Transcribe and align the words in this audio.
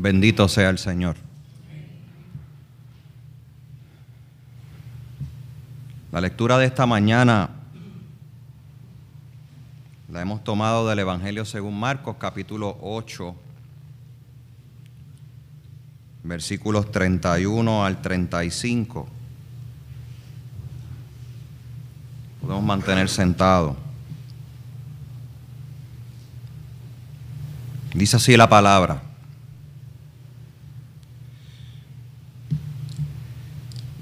Bendito 0.00 0.46
sea 0.46 0.70
el 0.70 0.78
Señor. 0.78 1.16
La 6.12 6.20
lectura 6.20 6.56
de 6.56 6.66
esta 6.66 6.86
mañana 6.86 7.50
la 10.08 10.22
hemos 10.22 10.44
tomado 10.44 10.88
del 10.88 11.00
Evangelio 11.00 11.44
según 11.44 11.80
Marcos, 11.80 12.14
capítulo 12.16 12.78
8, 12.80 13.34
versículos 16.22 16.92
31 16.92 17.84
al 17.84 18.00
35. 18.00 19.08
Podemos 22.40 22.62
mantener 22.62 23.08
sentado. 23.08 23.76
Dice 27.92 28.14
así 28.14 28.36
la 28.36 28.48
palabra. 28.48 29.07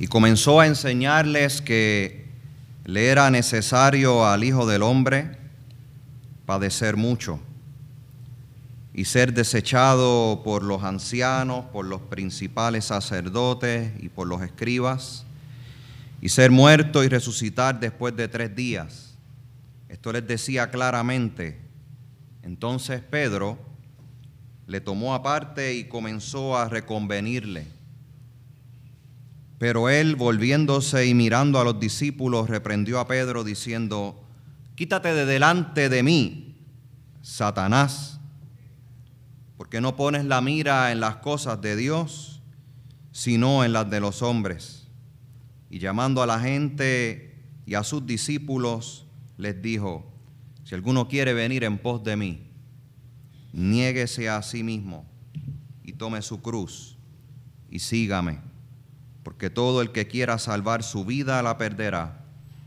Y 0.06 0.08
comenzó 0.08 0.60
a 0.60 0.68
enseñarles 0.68 1.60
que 1.60 2.26
le 2.84 3.08
era 3.08 3.28
necesario 3.28 4.24
al 4.24 4.44
Hijo 4.44 4.64
del 4.64 4.82
Hombre 4.82 5.36
padecer 6.44 6.96
mucho 6.96 7.40
y 8.94 9.06
ser 9.06 9.34
desechado 9.34 10.42
por 10.44 10.62
los 10.62 10.84
ancianos, 10.84 11.64
por 11.72 11.86
los 11.86 12.02
principales 12.02 12.84
sacerdotes 12.84 13.90
y 13.98 14.08
por 14.08 14.28
los 14.28 14.42
escribas, 14.42 15.24
y 16.20 16.28
ser 16.28 16.52
muerto 16.52 17.02
y 17.02 17.08
resucitar 17.08 17.80
después 17.80 18.14
de 18.14 18.28
tres 18.28 18.54
días. 18.54 19.16
Esto 19.88 20.12
les 20.12 20.24
decía 20.24 20.70
claramente. 20.70 21.58
Entonces 22.44 23.00
Pedro 23.00 23.58
le 24.68 24.80
tomó 24.80 25.16
aparte 25.16 25.74
y 25.74 25.88
comenzó 25.88 26.56
a 26.56 26.68
reconvenirle. 26.68 27.75
Pero 29.58 29.88
él, 29.88 30.16
volviéndose 30.16 31.06
y 31.06 31.14
mirando 31.14 31.58
a 31.58 31.64
los 31.64 31.80
discípulos, 31.80 32.48
reprendió 32.48 33.00
a 33.00 33.08
Pedro 33.08 33.42
diciendo, 33.44 34.22
Quítate 34.74 35.14
de 35.14 35.24
delante 35.24 35.88
de 35.88 36.02
mí, 36.02 36.54
Satanás, 37.22 38.20
porque 39.56 39.80
no 39.80 39.96
pones 39.96 40.26
la 40.26 40.42
mira 40.42 40.92
en 40.92 41.00
las 41.00 41.16
cosas 41.16 41.62
de 41.62 41.76
Dios, 41.76 42.42
sino 43.10 43.64
en 43.64 43.72
las 43.72 43.88
de 43.88 44.00
los 44.00 44.20
hombres. 44.20 44.86
Y 45.70 45.78
llamando 45.78 46.22
a 46.22 46.26
la 46.26 46.38
gente 46.38 47.42
y 47.64 47.74
a 47.74 47.82
sus 47.82 48.06
discípulos, 48.06 49.06
les 49.38 49.60
dijo, 49.62 50.12
si 50.64 50.74
alguno 50.74 51.08
quiere 51.08 51.32
venir 51.32 51.64
en 51.64 51.78
pos 51.78 52.04
de 52.04 52.16
mí, 52.16 52.46
niéguese 53.52 54.28
a 54.28 54.42
sí 54.42 54.62
mismo 54.62 55.06
y 55.82 55.92
tome 55.92 56.20
su 56.20 56.42
cruz 56.42 56.98
y 57.70 57.78
sígame, 57.78 58.40
porque 59.26 59.50
todo 59.50 59.82
el 59.82 59.90
que 59.90 60.06
quiera 60.06 60.38
salvar 60.38 60.84
su 60.84 61.04
vida 61.04 61.42
la 61.42 61.58
perderá, 61.58 62.20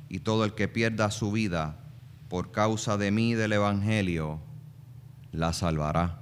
y 0.10 0.20
todo 0.20 0.44
el 0.44 0.56
que 0.56 0.68
pierda 0.68 1.10
su 1.10 1.32
vida 1.32 1.78
por 2.28 2.52
causa 2.52 2.98
de 2.98 3.12
mí 3.12 3.34
del 3.34 3.54
Evangelio 3.54 4.42
la 5.32 5.54
salvará. 5.54 6.20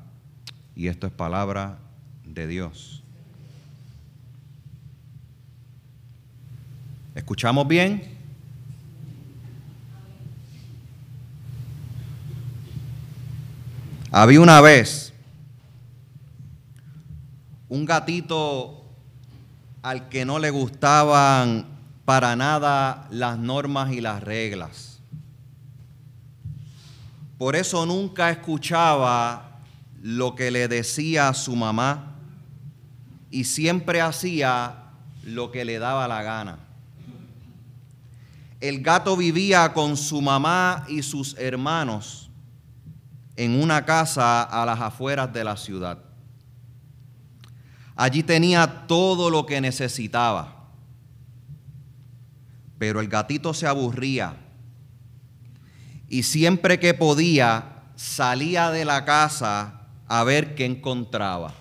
Y 0.75 0.89
esto 0.89 1.07
es 1.07 1.13
palabra 1.13 1.79
de 2.23 2.45
Dios. 2.45 3.03
¿Escuchamos 7.15 7.67
bien? 7.67 8.03
Había 14.11 14.39
una 14.39 14.61
vez 14.61 15.13
un 17.69 17.85
gatito 17.87 18.83
al 19.81 20.09
que 20.09 20.25
no 20.25 20.39
le 20.39 20.49
gustaban 20.49 21.65
para 22.05 22.35
nada 22.35 23.07
las 23.11 23.37
normas 23.37 23.91
y 23.91 24.01
las 24.01 24.23
reglas. 24.23 24.99
Por 27.37 27.55
eso 27.55 27.85
nunca 27.85 28.29
escuchaba 28.31 29.59
lo 30.01 30.35
que 30.35 30.51
le 30.51 30.67
decía 30.67 31.33
su 31.33 31.55
mamá 31.55 32.15
y 33.29 33.43
siempre 33.43 34.01
hacía 34.01 34.75
lo 35.23 35.51
que 35.51 35.65
le 35.65 35.79
daba 35.79 36.07
la 36.07 36.23
gana. 36.23 36.59
El 38.59 38.81
gato 38.81 39.15
vivía 39.15 39.73
con 39.73 39.97
su 39.97 40.21
mamá 40.21 40.85
y 40.87 41.03
sus 41.03 41.37
hermanos 41.37 42.31
en 43.35 43.61
una 43.61 43.85
casa 43.85 44.41
a 44.43 44.65
las 44.65 44.79
afueras 44.79 45.31
de 45.31 45.43
la 45.43 45.55
ciudad. 45.55 46.06
Allí 47.97 48.21
tenía 48.21 48.85
todo 48.85 49.31
lo 49.31 49.47
que 49.47 49.59
necesitaba, 49.59 50.53
pero 52.77 52.99
el 52.99 53.07
gatito 53.07 53.55
se 53.55 53.65
aburría 53.65 54.35
y 56.07 56.21
siempre 56.21 56.79
que 56.79 56.93
podía 56.93 57.81
salía 57.95 58.69
de 58.69 58.85
la 58.85 59.03
casa 59.03 59.87
a 60.07 60.23
ver 60.23 60.53
qué 60.53 60.65
encontraba. 60.65 61.55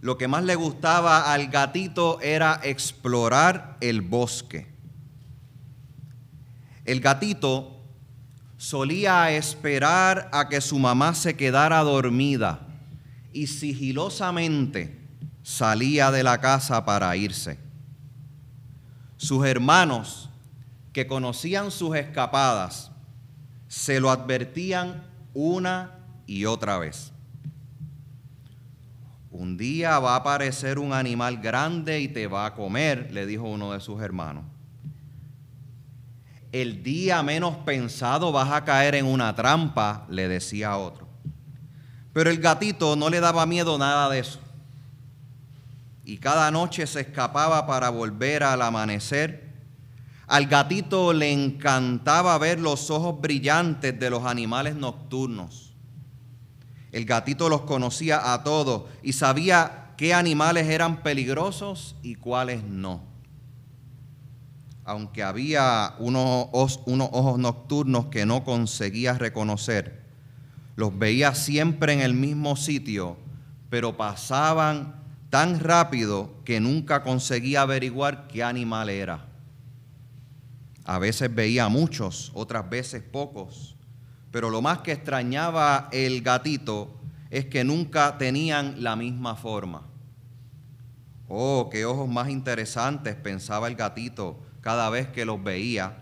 Lo 0.00 0.18
que 0.18 0.26
más 0.26 0.42
le 0.42 0.56
gustaba 0.56 1.32
al 1.32 1.46
gatito 1.46 2.20
era 2.20 2.60
explorar 2.64 3.76
el 3.80 4.00
bosque. 4.00 4.66
El 6.84 7.00
gatito 7.00 7.80
solía 8.56 9.30
esperar 9.30 10.28
a 10.32 10.48
que 10.48 10.60
su 10.60 10.80
mamá 10.80 11.14
se 11.14 11.36
quedara 11.36 11.78
dormida 11.84 12.71
y 13.32 13.46
sigilosamente 13.46 14.98
salía 15.42 16.10
de 16.10 16.22
la 16.22 16.40
casa 16.40 16.84
para 16.84 17.16
irse. 17.16 17.58
Sus 19.16 19.46
hermanos, 19.46 20.30
que 20.92 21.06
conocían 21.06 21.70
sus 21.70 21.96
escapadas, 21.96 22.90
se 23.68 24.00
lo 24.00 24.10
advertían 24.10 25.04
una 25.32 25.98
y 26.26 26.44
otra 26.44 26.78
vez. 26.78 27.12
Un 29.30 29.56
día 29.56 29.98
va 29.98 30.14
a 30.14 30.16
aparecer 30.16 30.78
un 30.78 30.92
animal 30.92 31.38
grande 31.38 32.00
y 32.00 32.08
te 32.08 32.26
va 32.26 32.46
a 32.46 32.54
comer, 32.54 33.10
le 33.12 33.26
dijo 33.26 33.44
uno 33.44 33.72
de 33.72 33.80
sus 33.80 34.02
hermanos 34.02 34.44
el 36.52 36.82
día 36.82 37.22
menos 37.22 37.56
pensado 37.56 38.30
vas 38.30 38.52
a 38.52 38.64
caer 38.64 38.94
en 38.94 39.06
una 39.06 39.34
trampa, 39.34 40.06
le 40.10 40.28
decía 40.28 40.76
otro. 40.76 41.08
Pero 42.12 42.30
el 42.30 42.38
gatito 42.38 42.96
no 42.96 43.08
le 43.08 43.20
daba 43.20 43.46
miedo 43.46 43.78
nada 43.78 44.08
de 44.10 44.20
eso. 44.20 44.38
Y 46.04 46.18
cada 46.18 46.50
noche 46.50 46.86
se 46.86 47.00
escapaba 47.00 47.66
para 47.66 47.90
volver 47.90 48.42
al 48.42 48.62
amanecer. 48.62 49.50
Al 50.26 50.46
gatito 50.46 51.12
le 51.12 51.32
encantaba 51.32 52.36
ver 52.38 52.60
los 52.60 52.90
ojos 52.90 53.20
brillantes 53.20 53.98
de 53.98 54.10
los 54.10 54.24
animales 54.24 54.74
nocturnos. 54.74 55.72
El 56.90 57.04
gatito 57.06 57.48
los 57.48 57.62
conocía 57.62 58.32
a 58.32 58.42
todos 58.42 58.84
y 59.02 59.14
sabía 59.14 59.94
qué 59.96 60.12
animales 60.12 60.68
eran 60.68 61.02
peligrosos 61.02 61.96
y 62.02 62.16
cuáles 62.16 62.64
no 62.64 63.12
aunque 64.84 65.22
había 65.22 65.94
unos, 65.98 66.80
unos 66.86 67.08
ojos 67.12 67.38
nocturnos 67.38 68.06
que 68.06 68.26
no 68.26 68.44
conseguía 68.44 69.14
reconocer, 69.14 70.01
los 70.76 70.98
veía 70.98 71.34
siempre 71.34 71.92
en 71.92 72.00
el 72.00 72.14
mismo 72.14 72.56
sitio, 72.56 73.16
pero 73.68 73.96
pasaban 73.96 75.02
tan 75.30 75.60
rápido 75.60 76.30
que 76.44 76.60
nunca 76.60 77.02
conseguía 77.02 77.62
averiguar 77.62 78.28
qué 78.28 78.42
animal 78.42 78.90
era. 78.90 79.26
A 80.84 80.98
veces 80.98 81.34
veía 81.34 81.68
muchos, 81.68 82.32
otras 82.34 82.68
veces 82.68 83.02
pocos, 83.02 83.76
pero 84.30 84.50
lo 84.50 84.62
más 84.62 84.78
que 84.78 84.92
extrañaba 84.92 85.88
el 85.92 86.22
gatito 86.22 87.00
es 87.30 87.46
que 87.46 87.64
nunca 87.64 88.18
tenían 88.18 88.82
la 88.82 88.96
misma 88.96 89.36
forma. 89.36 89.82
Oh, 91.28 91.68
qué 91.70 91.86
ojos 91.86 92.08
más 92.08 92.28
interesantes, 92.28 93.14
pensaba 93.14 93.68
el 93.68 93.76
gatito 93.76 94.38
cada 94.60 94.90
vez 94.90 95.08
que 95.08 95.24
los 95.24 95.42
veía. 95.42 95.96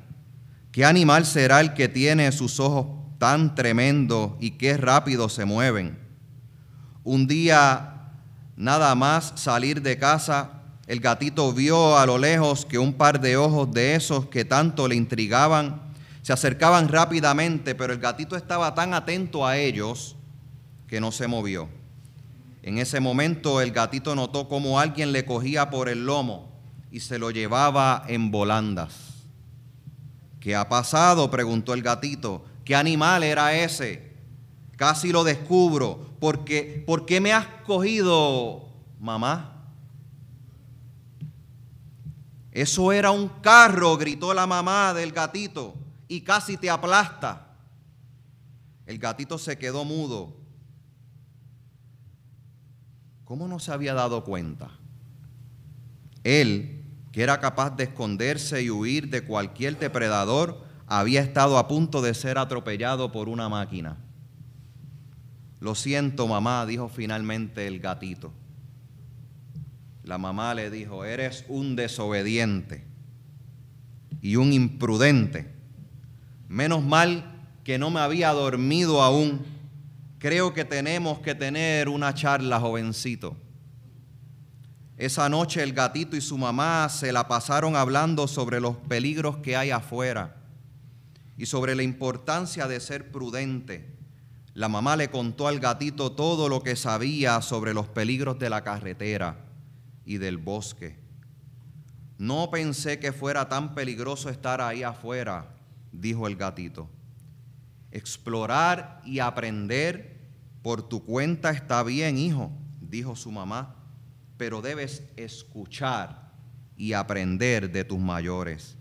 ¿Qué 0.73 0.85
animal 0.85 1.27
será 1.27 1.61
el 1.61 1.75
que 1.75 1.89
tiene 1.89 2.33
sus 2.33 2.59
ojos 2.59 2.87
tan 3.21 3.55
tremendos 3.55 4.33
y 4.41 4.53
qué 4.53 4.79
rápido 4.79 5.29
se 5.29 5.45
mueven? 5.45 5.99
Un 7.05 7.27
día, 7.27 8.15
nada 8.57 8.95
más 8.95 9.35
salir 9.37 9.83
de 9.83 9.99
casa, 9.99 10.63
el 10.87 11.01
gatito 11.01 11.53
vio 11.53 11.99
a 11.99 12.07
lo 12.07 12.17
lejos 12.17 12.65
que 12.65 12.79
un 12.79 12.95
par 12.95 13.21
de 13.21 13.37
ojos 13.37 13.71
de 13.73 13.95
esos 13.95 14.27
que 14.27 14.47
tanto 14.47 14.89
le 14.89 14.97
intrigaban 14.97 15.83
se 16.23 16.33
acercaban 16.33 16.89
rápidamente, 16.89 17.75
pero 17.75 17.93
el 17.93 17.99
gatito 17.99 18.37
estaba 18.37 18.75
tan 18.75 18.95
atento 18.95 19.47
a 19.47 19.59
ellos 19.59 20.17
que 20.89 20.99
no 20.99 21.13
se 21.13 21.29
movió. 21.29 21.69
En 22.63 22.79
ese 22.79 23.01
momento 23.01 23.61
el 23.61 23.73
gatito 23.73 24.15
notó 24.15 24.49
como 24.49 24.81
alguien 24.81 25.13
le 25.13 25.27
cogía 25.27 25.69
por 25.69 25.91
el 25.91 26.07
lomo 26.07 26.51
y 26.91 27.01
se 27.01 27.19
lo 27.19 27.31
llevaba 27.31 28.03
en 28.09 28.31
volandas. 28.31 29.27
¿Qué 30.41 30.57
ha 30.57 30.71
pasado? 30.71 31.31
preguntó 31.31 31.75
el 31.75 31.83
gatito. 31.83 32.47
¿Qué 32.71 32.77
animal 32.77 33.25
era 33.25 33.53
ese? 33.53 34.13
Casi 34.77 35.11
lo 35.11 35.25
descubro. 35.25 36.15
Porque, 36.21 36.85
¿Por 36.87 37.05
qué 37.05 37.21
me 37.21 37.33
has 37.33 37.45
cogido, 37.67 38.69
mamá? 39.01 39.67
Eso 42.53 42.93
era 42.93 43.11
un 43.11 43.29
carro, 43.43 43.97
gritó 43.97 44.33
la 44.35 44.47
mamá 44.47 44.95
del 44.95 45.11
gatito, 45.11 45.75
y 46.07 46.21
casi 46.21 46.57
te 46.57 46.71
aplasta. 46.71 47.57
El 48.87 49.01
gatito 49.01 49.37
se 49.37 49.59
quedó 49.59 49.85
mudo. 49.85 50.37
¿Cómo 53.25 53.49
no 53.49 53.59
se 53.59 53.73
había 53.73 53.95
dado 53.95 54.23
cuenta? 54.23 54.71
Él, 56.23 56.85
que 57.11 57.25
era 57.25 57.41
capaz 57.41 57.71
de 57.71 57.83
esconderse 57.83 58.63
y 58.63 58.71
huir 58.71 59.11
de 59.11 59.25
cualquier 59.25 59.77
depredador, 59.77 60.70
había 60.91 61.21
estado 61.21 61.57
a 61.57 61.69
punto 61.69 62.03
de 62.03 62.15
ser 62.15 62.37
atropellado 62.37 63.13
por 63.13 63.29
una 63.29 63.49
máquina. 63.49 63.97
Lo 65.61 65.77
siento, 65.77 66.27
mamá, 66.27 66.67
dijo 66.67 66.89
finalmente 66.89 67.69
el 67.69 67.79
gatito. 67.79 68.33
La 70.03 70.19
mamá 70.19 70.53
le 70.53 70.69
dijo, 70.69 71.05
eres 71.05 71.45
un 71.49 71.77
desobediente 71.77 72.85
y 74.21 74.35
un 74.35 74.53
imprudente. 74.53 75.55
Menos 76.49 76.83
mal 76.83 77.47
que 77.63 77.79
no 77.79 77.91
me 77.91 78.01
había 78.01 78.33
dormido 78.33 79.01
aún. 79.01 79.43
Creo 80.19 80.53
que 80.55 80.65
tenemos 80.65 81.21
que 81.21 81.37
tener 81.37 81.89
una 81.89 82.15
charla, 82.15 82.59
jovencito. 82.59 83.37
Esa 84.97 85.29
noche 85.29 85.63
el 85.63 85.73
gatito 85.73 86.17
y 86.17 86.21
su 86.21 86.37
mamá 86.37 86.89
se 86.89 87.13
la 87.13 87.29
pasaron 87.29 87.77
hablando 87.77 88.27
sobre 88.27 88.61
los 88.61 88.77
peligros 88.77 89.37
que 89.37 89.57
hay 89.57 89.71
afuera 89.71 90.40
y 91.41 91.47
sobre 91.47 91.75
la 91.75 91.83
importancia 91.83 92.69
de 92.69 92.79
ser 92.81 93.11
prudente. 93.11 93.97
La 94.53 94.69
mamá 94.69 94.95
le 94.95 95.09
contó 95.09 95.49
al 95.49 95.59
gatito 95.59 96.13
todo 96.13 96.51
lo 96.51 96.63
que 96.63 96.77
sabía 96.77 97.41
sobre 97.41 97.73
los 97.73 97.89
peligros 97.89 98.39
de 98.39 98.51
la 98.51 98.63
carretera 98.63 99.39
y 100.05 100.19
del 100.19 100.37
bosque. 100.37 100.99
No 102.19 102.51
pensé 102.51 102.99
que 102.99 103.15
fuera 103.15 103.49
tan 103.49 103.75
peligroso 103.75 104.29
estar 104.29 104.61
ahí 104.61 104.83
afuera, 104.83 105.55
dijo 105.93 106.27
el 106.27 106.37
gatito. 106.37 106.91
Explorar 107.91 109.01
y 109.07 109.21
aprender 109.21 110.21
por 110.61 110.87
tu 110.87 111.07
cuenta 111.07 111.53
está 111.53 111.83
bien, 111.83 112.19
hijo, 112.19 112.53
dijo 112.83 113.17
su 113.17 113.31
mamá, 113.31 113.77
pero 114.37 114.61
debes 114.61 115.05
escuchar 115.17 116.33
y 116.77 116.93
aprender 116.93 117.73
de 117.73 117.83
tus 117.83 117.99
mayores. 117.99 118.77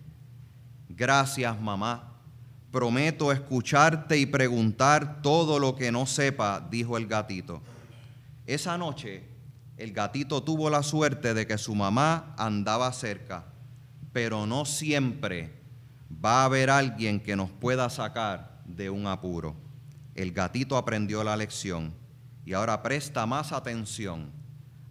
Gracias, 0.89 1.57
mamá. 1.61 2.08
Prometo 2.71 3.31
escucharte 3.31 4.17
y 4.17 4.25
preguntar 4.25 5.21
todo 5.21 5.59
lo 5.59 5.75
que 5.75 5.91
no 5.91 6.05
sepa, 6.05 6.65
dijo 6.69 6.97
el 6.97 7.07
gatito. 7.07 7.61
Esa 8.45 8.77
noche 8.77 9.23
el 9.77 9.93
gatito 9.93 10.43
tuvo 10.43 10.69
la 10.69 10.83
suerte 10.83 11.33
de 11.33 11.47
que 11.47 11.57
su 11.57 11.73
mamá 11.73 12.35
andaba 12.37 12.91
cerca, 12.91 13.45
pero 14.11 14.45
no 14.45 14.65
siempre 14.65 15.53
va 16.23 16.41
a 16.41 16.45
haber 16.45 16.69
alguien 16.69 17.21
que 17.21 17.35
nos 17.35 17.49
pueda 17.49 17.89
sacar 17.89 18.61
de 18.65 18.89
un 18.89 19.07
apuro. 19.07 19.55
El 20.15 20.33
gatito 20.33 20.75
aprendió 20.75 21.23
la 21.23 21.37
lección 21.37 21.93
y 22.45 22.53
ahora 22.53 22.83
presta 22.83 23.25
más 23.25 23.51
atención 23.51 24.31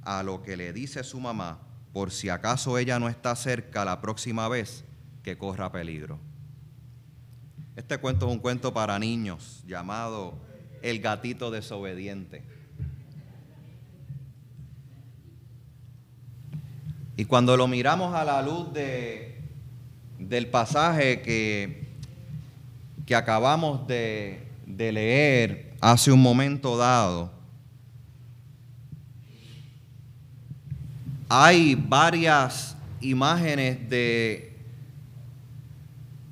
a 0.02 0.22
lo 0.22 0.42
que 0.42 0.56
le 0.56 0.72
dice 0.72 1.04
su 1.04 1.20
mamá 1.20 1.60
por 1.92 2.10
si 2.10 2.28
acaso 2.28 2.78
ella 2.78 2.98
no 2.98 3.08
está 3.08 3.34
cerca 3.34 3.84
la 3.84 4.00
próxima 4.00 4.48
vez 4.48 4.84
que 5.22 5.36
corra 5.36 5.72
peligro. 5.72 6.27
Este 7.78 7.96
cuento 7.98 8.26
es 8.26 8.32
un 8.32 8.40
cuento 8.40 8.74
para 8.74 8.98
niños 8.98 9.62
llamado 9.64 10.34
El 10.82 10.98
gatito 10.98 11.48
desobediente. 11.52 12.42
Y 17.16 17.24
cuando 17.24 17.56
lo 17.56 17.68
miramos 17.68 18.16
a 18.16 18.24
la 18.24 18.42
luz 18.42 18.72
de, 18.72 19.40
del 20.18 20.48
pasaje 20.48 21.22
que, 21.22 21.86
que 23.06 23.14
acabamos 23.14 23.86
de, 23.86 24.42
de 24.66 24.90
leer 24.90 25.76
hace 25.80 26.10
un 26.10 26.20
momento 26.20 26.76
dado, 26.76 27.30
hay 31.28 31.76
varias 31.76 32.76
imágenes 33.00 33.88
de, 33.88 34.47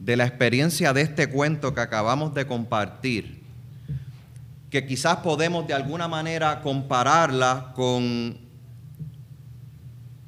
de 0.07 0.17
la 0.17 0.25
experiencia 0.25 0.93
de 0.93 1.01
este 1.01 1.29
cuento 1.29 1.75
que 1.75 1.81
acabamos 1.81 2.33
de 2.33 2.47
compartir, 2.47 3.43
que 4.71 4.87
quizás 4.87 5.17
podemos 5.17 5.67
de 5.67 5.75
alguna 5.75 6.07
manera 6.07 6.63
compararla 6.63 7.73
con 7.75 8.39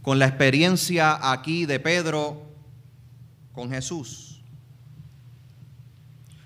con 0.03 0.19
la 0.19 0.27
experiencia 0.27 1.31
aquí 1.31 1.65
de 1.65 1.79
Pedro 1.79 2.51
con 3.53 3.71
Jesús. 3.71 4.43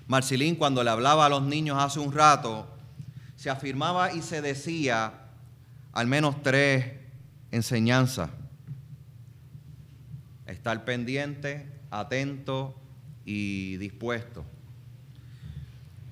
Marcilín 0.05 0.55
cuando 0.55 0.83
le 0.83 0.91
hablaba 0.91 1.25
a 1.25 1.29
los 1.29 1.41
niños 1.41 1.77
hace 1.79 1.99
un 1.99 2.11
rato, 2.11 2.67
se 3.35 3.49
afirmaba 3.49 4.13
y 4.13 4.21
se 4.21 4.43
decía 4.43 5.11
al 5.91 6.05
menos 6.05 6.43
tres 6.43 6.85
enseñanzas. 7.49 8.29
Estar 10.45 10.85
pendiente, 10.85 11.81
atento 11.89 12.75
y 13.25 13.77
dispuesto. 13.77 14.43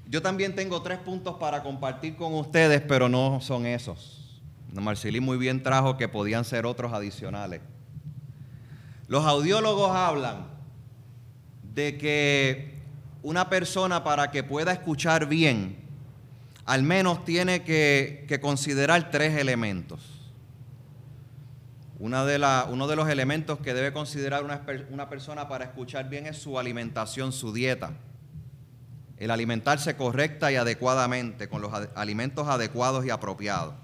Yo 0.08 0.22
también 0.22 0.56
tengo 0.56 0.82
tres 0.82 1.00
puntos 1.00 1.38
para 1.38 1.64
compartir 1.64 2.16
con 2.16 2.34
ustedes, 2.34 2.82
pero 2.82 3.08
no 3.08 3.40
son 3.42 3.66
esos. 3.66 4.42
Marcelí 4.74 5.20
muy 5.20 5.38
bien 5.38 5.64
trajo 5.64 5.98
que 5.98 6.08
podían 6.08 6.46
ser 6.46 6.66
otros 6.66 6.94
adicionales. 6.94 7.62
Los 9.08 9.26
audiólogos 9.26 9.92
hablan 9.92 10.48
de 11.74 11.98
que 11.98 12.76
una 13.24 13.50
persona 13.50 14.04
para 14.04 14.32
que 14.32 14.44
pueda 14.44 14.72
escuchar 14.72 15.28
bien, 15.28 15.78
al 16.66 16.84
menos 16.84 17.26
tiene 17.26 17.64
que, 17.64 18.40
considerar 18.42 19.12
tres 19.12 19.38
elementos. 19.38 20.21
Una 22.02 22.26
de 22.26 22.44
uno 22.72 22.88
de 22.88 22.96
los 22.96 23.08
elementos 23.10 23.60
que 23.60 23.76
debe 23.76 23.94
considerar 23.94 24.44
una, 24.44 24.66
una 24.90 25.08
persona 25.08 25.48
para 25.48 25.66
escuchar 25.66 26.10
bien 26.10 26.26
es 26.26 26.36
su 26.36 26.58
alimentación, 26.58 27.32
su 27.32 27.54
dieta. 27.54 27.92
El 29.18 29.30
alimentarse 29.30 29.96
correcta 29.96 30.52
y 30.52 30.56
adecuadamente, 30.56 31.48
con 31.48 31.62
los 31.62 31.72
alimentos 31.94 32.48
adecuados 32.48 33.06
y 33.06 33.12
apropiados. 33.12 33.76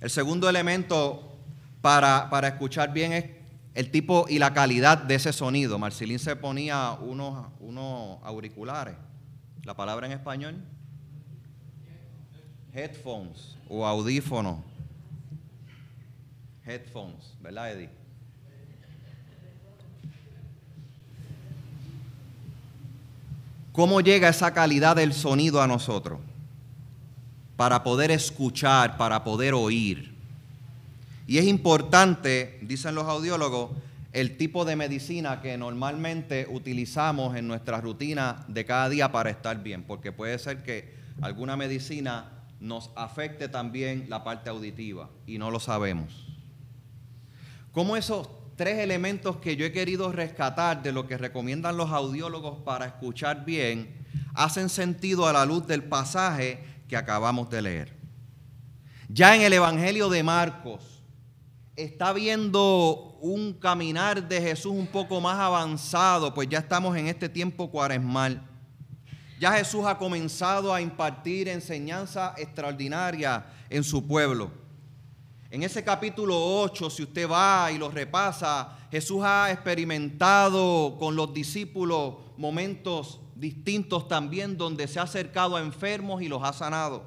El 0.00 0.08
segundo 0.08 0.48
elemento 0.48 1.36
para, 1.82 2.48
escuchar 2.48 2.94
bien 2.94 3.12
es 3.12 3.26
el 3.74 3.90
tipo 3.90 4.24
y 4.26 4.38
la 4.38 4.54
calidad 4.54 4.96
de 4.96 5.16
ese 5.16 5.34
sonido. 5.34 5.78
Marcelín 5.78 6.18
se 6.18 6.36
ponía 6.36 6.92
unos, 7.02 7.48
unos 7.60 8.18
auriculares. 8.22 8.94
¿La 9.64 9.76
palabra 9.76 10.06
en 10.06 10.12
español? 10.12 10.56
Headphones 12.72 13.58
o 13.68 13.86
audífonos. 13.86 14.70
Headphones, 16.66 17.34
¿verdad, 17.40 17.72
Eddie? 17.72 17.90
¿Cómo 23.72 24.00
llega 24.00 24.28
esa 24.28 24.52
calidad 24.52 24.96
del 24.96 25.12
sonido 25.12 25.62
a 25.62 25.66
nosotros? 25.66 26.20
para 27.60 27.82
poder 27.82 28.10
escuchar, 28.10 28.96
para 28.96 29.22
poder 29.22 29.52
oír. 29.52 30.14
Y 31.26 31.36
es 31.36 31.44
importante, 31.44 32.58
dicen 32.62 32.94
los 32.94 33.04
audiólogos, 33.04 33.72
el 34.14 34.38
tipo 34.38 34.64
de 34.64 34.76
medicina 34.76 35.42
que 35.42 35.58
normalmente 35.58 36.46
utilizamos 36.48 37.36
en 37.36 37.46
nuestra 37.46 37.82
rutina 37.82 38.46
de 38.48 38.64
cada 38.64 38.88
día 38.88 39.12
para 39.12 39.28
estar 39.28 39.62
bien, 39.62 39.82
porque 39.82 40.10
puede 40.10 40.38
ser 40.38 40.62
que 40.62 40.94
alguna 41.20 41.54
medicina 41.54 42.30
nos 42.60 42.92
afecte 42.96 43.50
también 43.50 44.06
la 44.08 44.24
parte 44.24 44.48
auditiva 44.48 45.10
y 45.26 45.36
no 45.36 45.50
lo 45.50 45.60
sabemos. 45.60 46.29
¿Cómo 47.72 47.96
esos 47.96 48.28
tres 48.60 48.78
elementos 48.78 49.36
que 49.36 49.56
yo 49.56 49.64
he 49.64 49.72
querido 49.72 50.12
rescatar 50.12 50.82
de 50.82 50.92
lo 50.92 51.06
que 51.06 51.16
recomiendan 51.16 51.78
los 51.78 51.90
audiólogos 51.90 52.58
para 52.62 52.84
escuchar 52.84 53.46
bien 53.46 54.04
hacen 54.34 54.68
sentido 54.68 55.26
a 55.26 55.32
la 55.32 55.46
luz 55.46 55.66
del 55.66 55.82
pasaje 55.82 56.62
que 56.86 56.94
acabamos 56.94 57.48
de 57.48 57.62
leer. 57.62 57.96
Ya 59.08 59.34
en 59.34 59.40
el 59.40 59.54
Evangelio 59.54 60.10
de 60.10 60.22
Marcos 60.22 61.02
está 61.74 62.12
viendo 62.12 63.16
un 63.22 63.54
caminar 63.54 64.28
de 64.28 64.42
Jesús 64.42 64.72
un 64.72 64.88
poco 64.88 65.22
más 65.22 65.38
avanzado, 65.38 66.34
pues 66.34 66.46
ya 66.48 66.58
estamos 66.58 66.94
en 66.98 67.06
este 67.06 67.30
tiempo 67.30 67.70
cuaresmal. 67.70 68.42
Ya 69.40 69.52
Jesús 69.52 69.86
ha 69.86 69.96
comenzado 69.96 70.74
a 70.74 70.82
impartir 70.82 71.48
enseñanza 71.48 72.34
extraordinaria 72.36 73.46
en 73.70 73.84
su 73.84 74.06
pueblo. 74.06 74.50
En 75.52 75.64
ese 75.64 75.82
capítulo 75.82 76.60
8, 76.62 76.90
si 76.90 77.02
usted 77.02 77.28
va 77.28 77.72
y 77.72 77.78
lo 77.78 77.90
repasa, 77.90 78.78
Jesús 78.88 79.22
ha 79.24 79.50
experimentado 79.50 80.96
con 80.96 81.16
los 81.16 81.34
discípulos 81.34 82.14
momentos 82.36 83.18
distintos 83.34 84.06
también 84.06 84.56
donde 84.56 84.86
se 84.86 85.00
ha 85.00 85.02
acercado 85.02 85.56
a 85.56 85.60
enfermos 85.60 86.22
y 86.22 86.28
los 86.28 86.44
ha 86.44 86.52
sanado, 86.52 87.02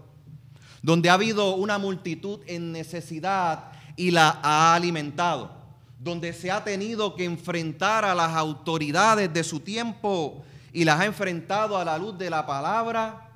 donde 0.81 1.09
ha 1.09 1.13
habido 1.13 1.55
una 1.55 1.77
multitud 1.77 2.41
en 2.45 2.73
necesidad 2.73 3.71
y 3.95 4.11
la 4.11 4.41
ha 4.43 4.75
alimentado, 4.75 5.49
donde 5.97 6.33
se 6.33 6.51
ha 6.51 6.65
tenido 6.65 7.15
que 7.15 7.23
enfrentar 7.23 8.03
a 8.03 8.13
las 8.13 8.31
autoridades 8.35 9.33
de 9.33 9.45
su 9.45 9.61
tiempo 9.61 10.43
y 10.73 10.83
las 10.83 10.99
ha 10.99 11.05
enfrentado 11.05 11.77
a 11.77 11.85
la 11.85 11.97
luz 11.97 12.17
de 12.17 12.29
la 12.29 12.45
palabra. 12.45 13.29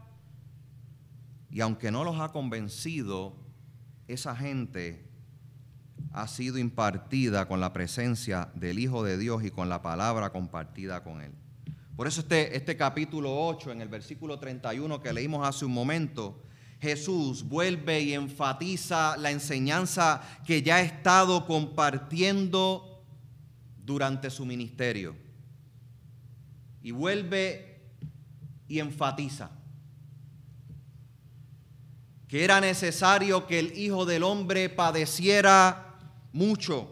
Y 1.50 1.62
aunque 1.62 1.92
no 1.92 2.04
los 2.04 2.20
ha 2.20 2.34
convencido, 2.34 3.47
esa 4.08 4.36
gente 4.36 5.06
ha 6.12 6.28
sido 6.28 6.58
impartida 6.58 7.48
con 7.48 7.60
la 7.60 7.74
presencia 7.74 8.50
del 8.56 8.80
Hijo 8.80 9.04
de 9.04 9.18
Dios 9.18 9.44
y 9.44 9.52
con 9.52 9.70
la 9.70 9.82
palabra 9.82 10.32
compartida 10.32 11.04
con 11.04 11.22
Él. 11.22 11.34
Por 11.96 12.08
eso 12.08 12.22
este, 12.22 12.56
este 12.56 12.78
capítulo 12.78 13.48
8, 13.48 13.72
en 13.72 13.82
el 13.82 13.90
versículo 13.90 14.40
31 14.40 15.02
que 15.02 15.14
leímos 15.14 15.48
hace 15.48 15.66
un 15.66 15.74
momento, 15.74 16.42
Jesús 16.80 17.44
vuelve 17.44 18.02
y 18.02 18.14
enfatiza 18.14 19.18
la 19.18 19.32
enseñanza 19.32 20.22
que 20.46 20.62
ya 20.62 20.78
ha 20.78 20.82
estado 20.82 21.46
compartiendo 21.46 23.04
durante 23.84 24.30
su 24.30 24.46
ministerio. 24.46 25.16
Y 26.82 26.92
vuelve 26.92 27.82
y 28.68 28.80
enfatiza 28.80 29.52
que 32.28 32.44
era 32.44 32.60
necesario 32.60 33.48
que 33.48 33.60
el 33.60 33.78
Hijo 33.78 34.06
del 34.06 34.24
Hombre 34.24 34.70
padeciera 34.70 35.96
mucho 36.34 36.90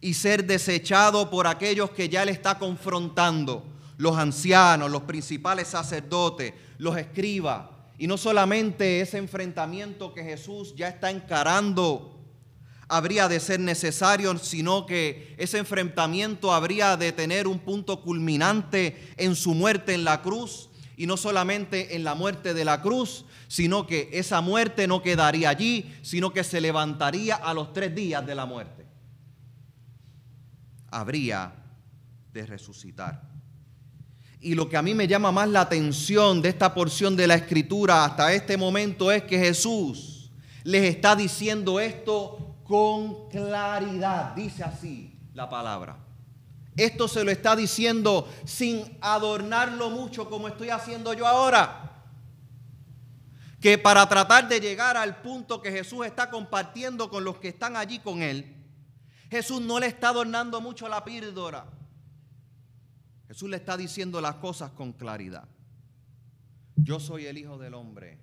y 0.00 0.14
ser 0.14 0.46
desechado 0.46 1.30
por 1.30 1.46
aquellos 1.46 1.90
que 1.90 2.08
ya 2.08 2.24
le 2.24 2.32
está 2.32 2.58
confrontando, 2.58 3.64
los 3.96 4.16
ancianos, 4.16 4.90
los 4.90 5.02
principales 5.02 5.68
sacerdotes, 5.68 6.52
los 6.78 6.96
escribas. 6.96 7.66
Y 7.98 8.06
no 8.06 8.16
solamente 8.16 9.00
ese 9.00 9.18
enfrentamiento 9.18 10.12
que 10.12 10.22
Jesús 10.22 10.74
ya 10.76 10.88
está 10.88 11.10
encarando 11.10 12.10
habría 12.86 13.28
de 13.28 13.40
ser 13.40 13.60
necesario, 13.60 14.36
sino 14.38 14.84
que 14.86 15.34
ese 15.38 15.58
enfrentamiento 15.58 16.52
habría 16.52 16.96
de 16.96 17.12
tener 17.12 17.46
un 17.46 17.58
punto 17.58 18.02
culminante 18.02 19.14
en 19.16 19.34
su 19.34 19.54
muerte 19.54 19.94
en 19.94 20.04
la 20.04 20.22
cruz 20.22 20.68
y 20.96 21.06
no 21.06 21.16
solamente 21.16 21.96
en 21.96 22.04
la 22.04 22.14
muerte 22.14 22.54
de 22.54 22.64
la 22.64 22.80
cruz, 22.80 23.24
sino 23.48 23.86
que 23.86 24.08
esa 24.12 24.40
muerte 24.40 24.86
no 24.86 25.02
quedaría 25.02 25.48
allí, 25.48 25.94
sino 26.02 26.32
que 26.32 26.44
se 26.44 26.60
levantaría 26.60 27.36
a 27.36 27.54
los 27.54 27.72
tres 27.72 27.94
días 27.94 28.24
de 28.24 28.34
la 28.34 28.46
muerte. 28.46 28.86
Habría 30.90 31.52
de 32.32 32.46
resucitar. 32.46 33.22
Y 34.40 34.54
lo 34.54 34.68
que 34.68 34.76
a 34.76 34.82
mí 34.82 34.94
me 34.94 35.08
llama 35.08 35.32
más 35.32 35.48
la 35.48 35.62
atención 35.62 36.42
de 36.42 36.50
esta 36.50 36.74
porción 36.74 37.16
de 37.16 37.26
la 37.26 37.34
escritura 37.34 38.04
hasta 38.04 38.32
este 38.32 38.56
momento 38.56 39.10
es 39.10 39.22
que 39.22 39.38
Jesús 39.38 40.30
les 40.64 40.84
está 40.84 41.16
diciendo 41.16 41.80
esto 41.80 42.56
con 42.64 43.28
claridad. 43.30 44.34
Dice 44.34 44.62
así 44.62 45.16
la 45.32 45.48
palabra. 45.48 45.96
Esto 46.76 47.06
se 47.06 47.22
lo 47.22 47.30
está 47.30 47.54
diciendo 47.54 48.28
sin 48.44 48.98
adornarlo 49.00 49.90
mucho 49.90 50.28
como 50.28 50.48
estoy 50.48 50.70
haciendo 50.70 51.12
yo 51.12 51.26
ahora. 51.26 52.02
Que 53.60 53.78
para 53.78 54.08
tratar 54.08 54.48
de 54.48 54.60
llegar 54.60 54.96
al 54.96 55.22
punto 55.22 55.62
que 55.62 55.70
Jesús 55.70 56.04
está 56.04 56.30
compartiendo 56.30 57.08
con 57.08 57.24
los 57.24 57.38
que 57.38 57.48
están 57.48 57.76
allí 57.76 58.00
con 58.00 58.22
él, 58.22 58.56
Jesús 59.30 59.60
no 59.60 59.78
le 59.78 59.86
está 59.86 60.08
adornando 60.08 60.60
mucho 60.60 60.88
la 60.88 61.04
píldora. 61.04 61.66
Jesús 63.28 63.48
le 63.48 63.56
está 63.56 63.76
diciendo 63.76 64.20
las 64.20 64.36
cosas 64.36 64.70
con 64.72 64.92
claridad. 64.92 65.48
Yo 66.76 67.00
soy 67.00 67.26
el 67.26 67.38
Hijo 67.38 67.56
del 67.56 67.74
Hombre. 67.74 68.18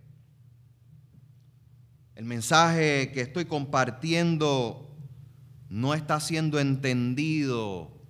El 2.16 2.26
mensaje 2.26 3.12
que 3.14 3.22
estoy 3.22 3.46
compartiendo 3.46 4.94
no 5.70 5.94
está 5.94 6.20
siendo 6.20 6.60
entendido 6.60 8.01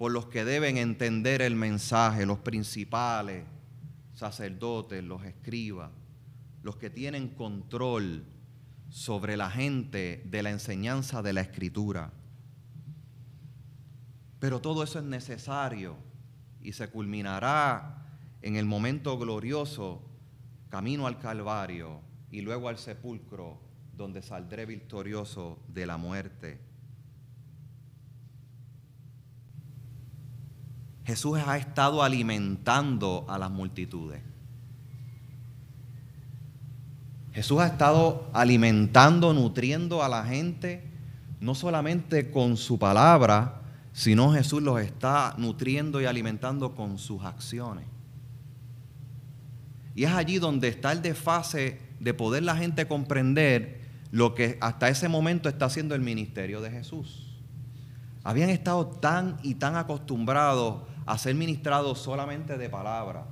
por 0.00 0.12
los 0.12 0.28
que 0.28 0.46
deben 0.46 0.78
entender 0.78 1.42
el 1.42 1.54
mensaje, 1.54 2.24
los 2.24 2.38
principales, 2.38 3.44
sacerdotes, 4.14 5.04
los 5.04 5.22
escribas, 5.26 5.90
los 6.62 6.76
que 6.76 6.88
tienen 6.88 7.28
control 7.28 8.24
sobre 8.88 9.36
la 9.36 9.50
gente 9.50 10.22
de 10.24 10.42
la 10.42 10.48
enseñanza 10.48 11.20
de 11.20 11.34
la 11.34 11.42
escritura. 11.42 12.14
Pero 14.38 14.62
todo 14.62 14.84
eso 14.84 15.00
es 15.00 15.04
necesario 15.04 15.98
y 16.62 16.72
se 16.72 16.88
culminará 16.88 18.06
en 18.40 18.56
el 18.56 18.64
momento 18.64 19.18
glorioso, 19.18 20.02
camino 20.70 21.08
al 21.08 21.18
Calvario 21.18 22.00
y 22.30 22.40
luego 22.40 22.70
al 22.70 22.78
sepulcro, 22.78 23.60
donde 23.92 24.22
saldré 24.22 24.64
victorioso 24.64 25.62
de 25.68 25.84
la 25.84 25.98
muerte 25.98 26.69
Jesús 31.10 31.40
ha 31.44 31.56
estado 31.56 32.04
alimentando 32.04 33.26
a 33.28 33.36
las 33.36 33.50
multitudes. 33.50 34.22
Jesús 37.32 37.58
ha 37.58 37.66
estado 37.66 38.30
alimentando, 38.32 39.34
nutriendo 39.34 40.04
a 40.04 40.08
la 40.08 40.22
gente, 40.24 40.88
no 41.40 41.56
solamente 41.56 42.30
con 42.30 42.56
su 42.56 42.78
palabra, 42.78 43.60
sino 43.92 44.32
Jesús 44.32 44.62
los 44.62 44.80
está 44.80 45.34
nutriendo 45.36 46.00
y 46.00 46.04
alimentando 46.04 46.76
con 46.76 46.96
sus 46.96 47.24
acciones. 47.24 47.86
Y 49.96 50.04
es 50.04 50.12
allí 50.12 50.38
donde 50.38 50.68
está 50.68 50.92
el 50.92 51.02
desfase 51.02 51.80
de 51.98 52.14
poder 52.14 52.44
la 52.44 52.54
gente 52.54 52.86
comprender 52.86 53.80
lo 54.12 54.36
que 54.36 54.58
hasta 54.60 54.88
ese 54.88 55.08
momento 55.08 55.48
está 55.48 55.64
haciendo 55.64 55.96
el 55.96 56.02
ministerio 56.02 56.60
de 56.60 56.70
Jesús. 56.70 57.36
Habían 58.22 58.50
estado 58.50 58.86
tan 58.86 59.38
y 59.42 59.56
tan 59.56 59.74
acostumbrados 59.74 60.88
a 61.10 61.18
ser 61.18 61.34
ministrado 61.34 61.94
solamente 61.96 62.56
de 62.56 62.68
palabra, 62.68 63.26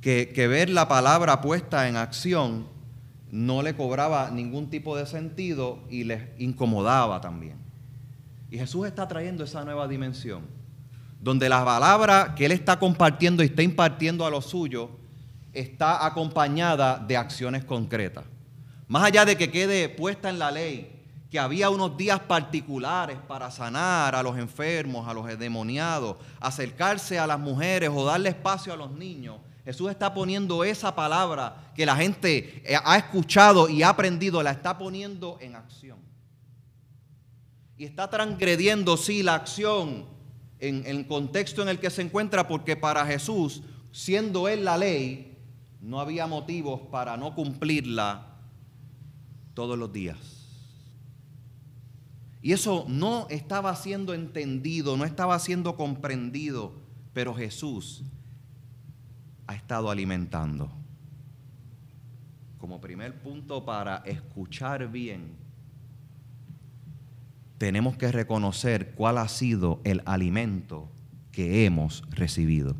que, 0.00 0.32
que 0.34 0.48
ver 0.48 0.70
la 0.70 0.88
palabra 0.88 1.40
puesta 1.40 1.88
en 1.88 1.96
acción 1.96 2.66
no 3.30 3.62
le 3.62 3.76
cobraba 3.76 4.30
ningún 4.30 4.68
tipo 4.68 4.96
de 4.96 5.06
sentido 5.06 5.78
y 5.88 6.02
les 6.02 6.22
incomodaba 6.38 7.20
también. 7.20 7.58
Y 8.50 8.58
Jesús 8.58 8.88
está 8.88 9.06
trayendo 9.06 9.44
esa 9.44 9.64
nueva 9.64 9.86
dimensión, 9.86 10.46
donde 11.20 11.48
la 11.48 11.64
palabra 11.64 12.34
que 12.34 12.46
Él 12.46 12.52
está 12.52 12.76
compartiendo 12.78 13.44
y 13.44 13.46
está 13.46 13.62
impartiendo 13.62 14.26
a 14.26 14.30
los 14.30 14.46
suyos 14.46 14.88
está 15.52 16.04
acompañada 16.04 16.98
de 16.98 17.16
acciones 17.16 17.64
concretas. 17.64 18.24
Más 18.88 19.04
allá 19.04 19.24
de 19.24 19.36
que 19.36 19.52
quede 19.52 19.88
puesta 19.88 20.28
en 20.28 20.40
la 20.40 20.50
ley, 20.50 20.97
que 21.30 21.38
había 21.38 21.68
unos 21.68 21.96
días 21.96 22.20
particulares 22.20 23.18
para 23.28 23.50
sanar 23.50 24.14
a 24.14 24.22
los 24.22 24.38
enfermos, 24.38 25.06
a 25.06 25.12
los 25.12 25.28
endemoniados, 25.28 26.16
acercarse 26.40 27.18
a 27.18 27.26
las 27.26 27.38
mujeres 27.38 27.90
o 27.92 28.04
darle 28.04 28.30
espacio 28.30 28.72
a 28.72 28.76
los 28.76 28.90
niños. 28.92 29.36
Jesús 29.64 29.90
está 29.90 30.14
poniendo 30.14 30.64
esa 30.64 30.94
palabra 30.94 31.72
que 31.74 31.84
la 31.84 31.94
gente 31.96 32.62
eh, 32.64 32.78
ha 32.82 32.96
escuchado 32.96 33.68
y 33.68 33.82
ha 33.82 33.90
aprendido, 33.90 34.42
la 34.42 34.52
está 34.52 34.78
poniendo 34.78 35.36
en 35.42 35.54
acción. 35.56 35.98
Y 37.76 37.84
está 37.84 38.08
transgrediendo, 38.08 38.96
sí, 38.96 39.22
la 39.22 39.34
acción 39.34 40.06
en 40.58 40.84
el 40.86 41.06
contexto 41.06 41.60
en 41.60 41.68
el 41.68 41.78
que 41.78 41.90
se 41.90 42.00
encuentra, 42.00 42.48
porque 42.48 42.76
para 42.76 43.04
Jesús, 43.04 43.62
siendo 43.92 44.48
Él 44.48 44.64
la 44.64 44.78
ley, 44.78 45.36
no 45.82 46.00
había 46.00 46.26
motivos 46.26 46.80
para 46.90 47.18
no 47.18 47.34
cumplirla 47.34 48.38
todos 49.52 49.78
los 49.78 49.92
días. 49.92 50.37
Y 52.40 52.52
eso 52.52 52.84
no 52.88 53.26
estaba 53.30 53.74
siendo 53.74 54.14
entendido, 54.14 54.96
no 54.96 55.04
estaba 55.04 55.38
siendo 55.38 55.76
comprendido, 55.76 56.72
pero 57.12 57.34
Jesús 57.34 58.04
ha 59.46 59.54
estado 59.54 59.90
alimentando. 59.90 60.70
Como 62.58 62.80
primer 62.80 63.20
punto 63.20 63.64
para 63.64 63.98
escuchar 63.98 64.88
bien, 64.88 65.36
tenemos 67.58 67.96
que 67.96 68.12
reconocer 68.12 68.92
cuál 68.94 69.18
ha 69.18 69.28
sido 69.28 69.80
el 69.84 70.02
alimento 70.06 70.88
que 71.32 71.64
hemos 71.64 72.02
recibido. 72.10 72.76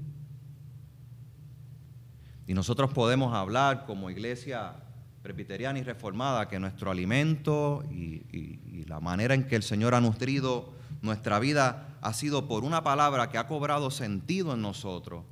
Y 2.47 2.55
nosotros 2.55 2.93
podemos 2.93 3.35
hablar 3.35 3.87
como 3.87 4.09
iglesia 4.09 4.77
presbiteriana 5.23 5.79
y 5.79 5.83
reformada 5.83 6.49
que 6.49 6.59
nuestro 6.59 6.91
alimento 6.91 7.85
y, 7.91 8.85
la 8.87 9.01
manera 9.01 9.35
en 9.35 9.47
que 9.47 9.55
el 9.55 9.63
Señor 9.63 9.95
ha 9.95 10.01
nutrido 10.01 10.73
nuestra 11.03 11.39
vida 11.39 11.99
ha 12.01 12.15
sido 12.15 12.49
por 12.49 12.65
una 12.65 12.83
palabra 12.83 13.29
que 13.29 13.37
ha 13.37 13.47
cobrado 13.47 13.91
sentido 13.91 14.55
en 14.55 14.63
nosotros 14.63 15.25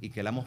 y 0.00 0.10
que 0.10 0.24
le 0.24 0.30
hemos 0.30 0.46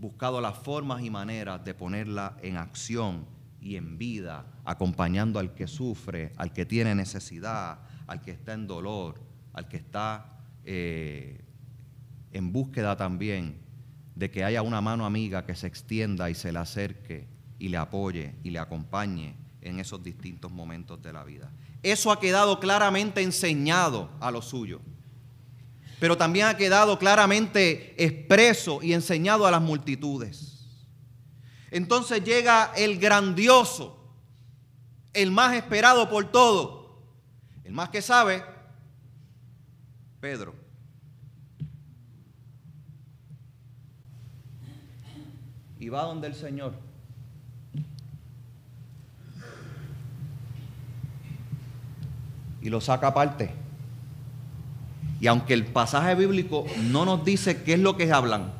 buscado 0.00 0.40
las 0.40 0.58
formas 0.58 1.02
y 1.02 1.10
maneras 1.10 1.64
de 1.64 1.74
ponerla 1.74 2.36
en 2.42 2.56
acción 2.56 3.24
y 3.60 3.76
en 3.76 3.98
vida, 3.98 4.44
acompañando 4.64 5.38
al 5.38 5.54
que 5.54 5.68
sufre, 5.68 6.32
al 6.36 6.52
que 6.52 6.66
tiene 6.66 6.96
necesidad, 6.96 7.78
al 8.08 8.20
que 8.20 8.32
está 8.32 8.54
en 8.54 8.66
dolor, 8.66 9.20
al 9.52 9.68
que 9.68 9.76
está 9.76 10.40
eh, 10.64 11.44
en 12.32 12.52
búsqueda 12.52 12.96
también 12.96 13.60
de 14.16 14.30
que 14.30 14.42
haya 14.42 14.62
una 14.62 14.80
mano 14.80 15.06
amiga 15.06 15.46
que 15.46 15.54
se 15.54 15.68
extienda 15.68 16.28
y 16.28 16.34
se 16.34 16.52
le 16.52 16.58
acerque 16.58 17.31
y 17.62 17.68
le 17.68 17.76
apoye 17.76 18.34
y 18.42 18.50
le 18.50 18.58
acompañe 18.58 19.36
en 19.60 19.78
esos 19.78 20.02
distintos 20.02 20.50
momentos 20.50 21.00
de 21.00 21.12
la 21.12 21.22
vida. 21.22 21.48
Eso 21.80 22.10
ha 22.10 22.18
quedado 22.18 22.58
claramente 22.58 23.22
enseñado 23.22 24.10
a 24.18 24.32
lo 24.32 24.42
suyo, 24.42 24.80
pero 26.00 26.16
también 26.16 26.46
ha 26.46 26.56
quedado 26.56 26.98
claramente 26.98 27.94
expreso 28.04 28.80
y 28.82 28.94
enseñado 28.94 29.46
a 29.46 29.52
las 29.52 29.62
multitudes. 29.62 30.66
Entonces 31.70 32.24
llega 32.24 32.72
el 32.76 32.98
grandioso, 32.98 34.12
el 35.12 35.30
más 35.30 35.54
esperado 35.54 36.10
por 36.10 36.32
todo, 36.32 37.00
el 37.62 37.72
más 37.72 37.90
que 37.90 38.02
sabe, 38.02 38.42
Pedro. 40.18 40.52
Y 45.78 45.88
va 45.88 46.02
donde 46.02 46.26
el 46.26 46.34
Señor. 46.34 46.91
Y 52.62 52.70
lo 52.70 52.80
saca 52.80 53.08
aparte. 53.08 53.52
Y 55.20 55.26
aunque 55.26 55.54
el 55.54 55.66
pasaje 55.66 56.14
bíblico 56.14 56.64
no 56.90 57.04
nos 57.04 57.24
dice 57.24 57.62
qué 57.62 57.74
es 57.74 57.80
lo 57.80 57.96
que 57.96 58.12
hablan, 58.12 58.52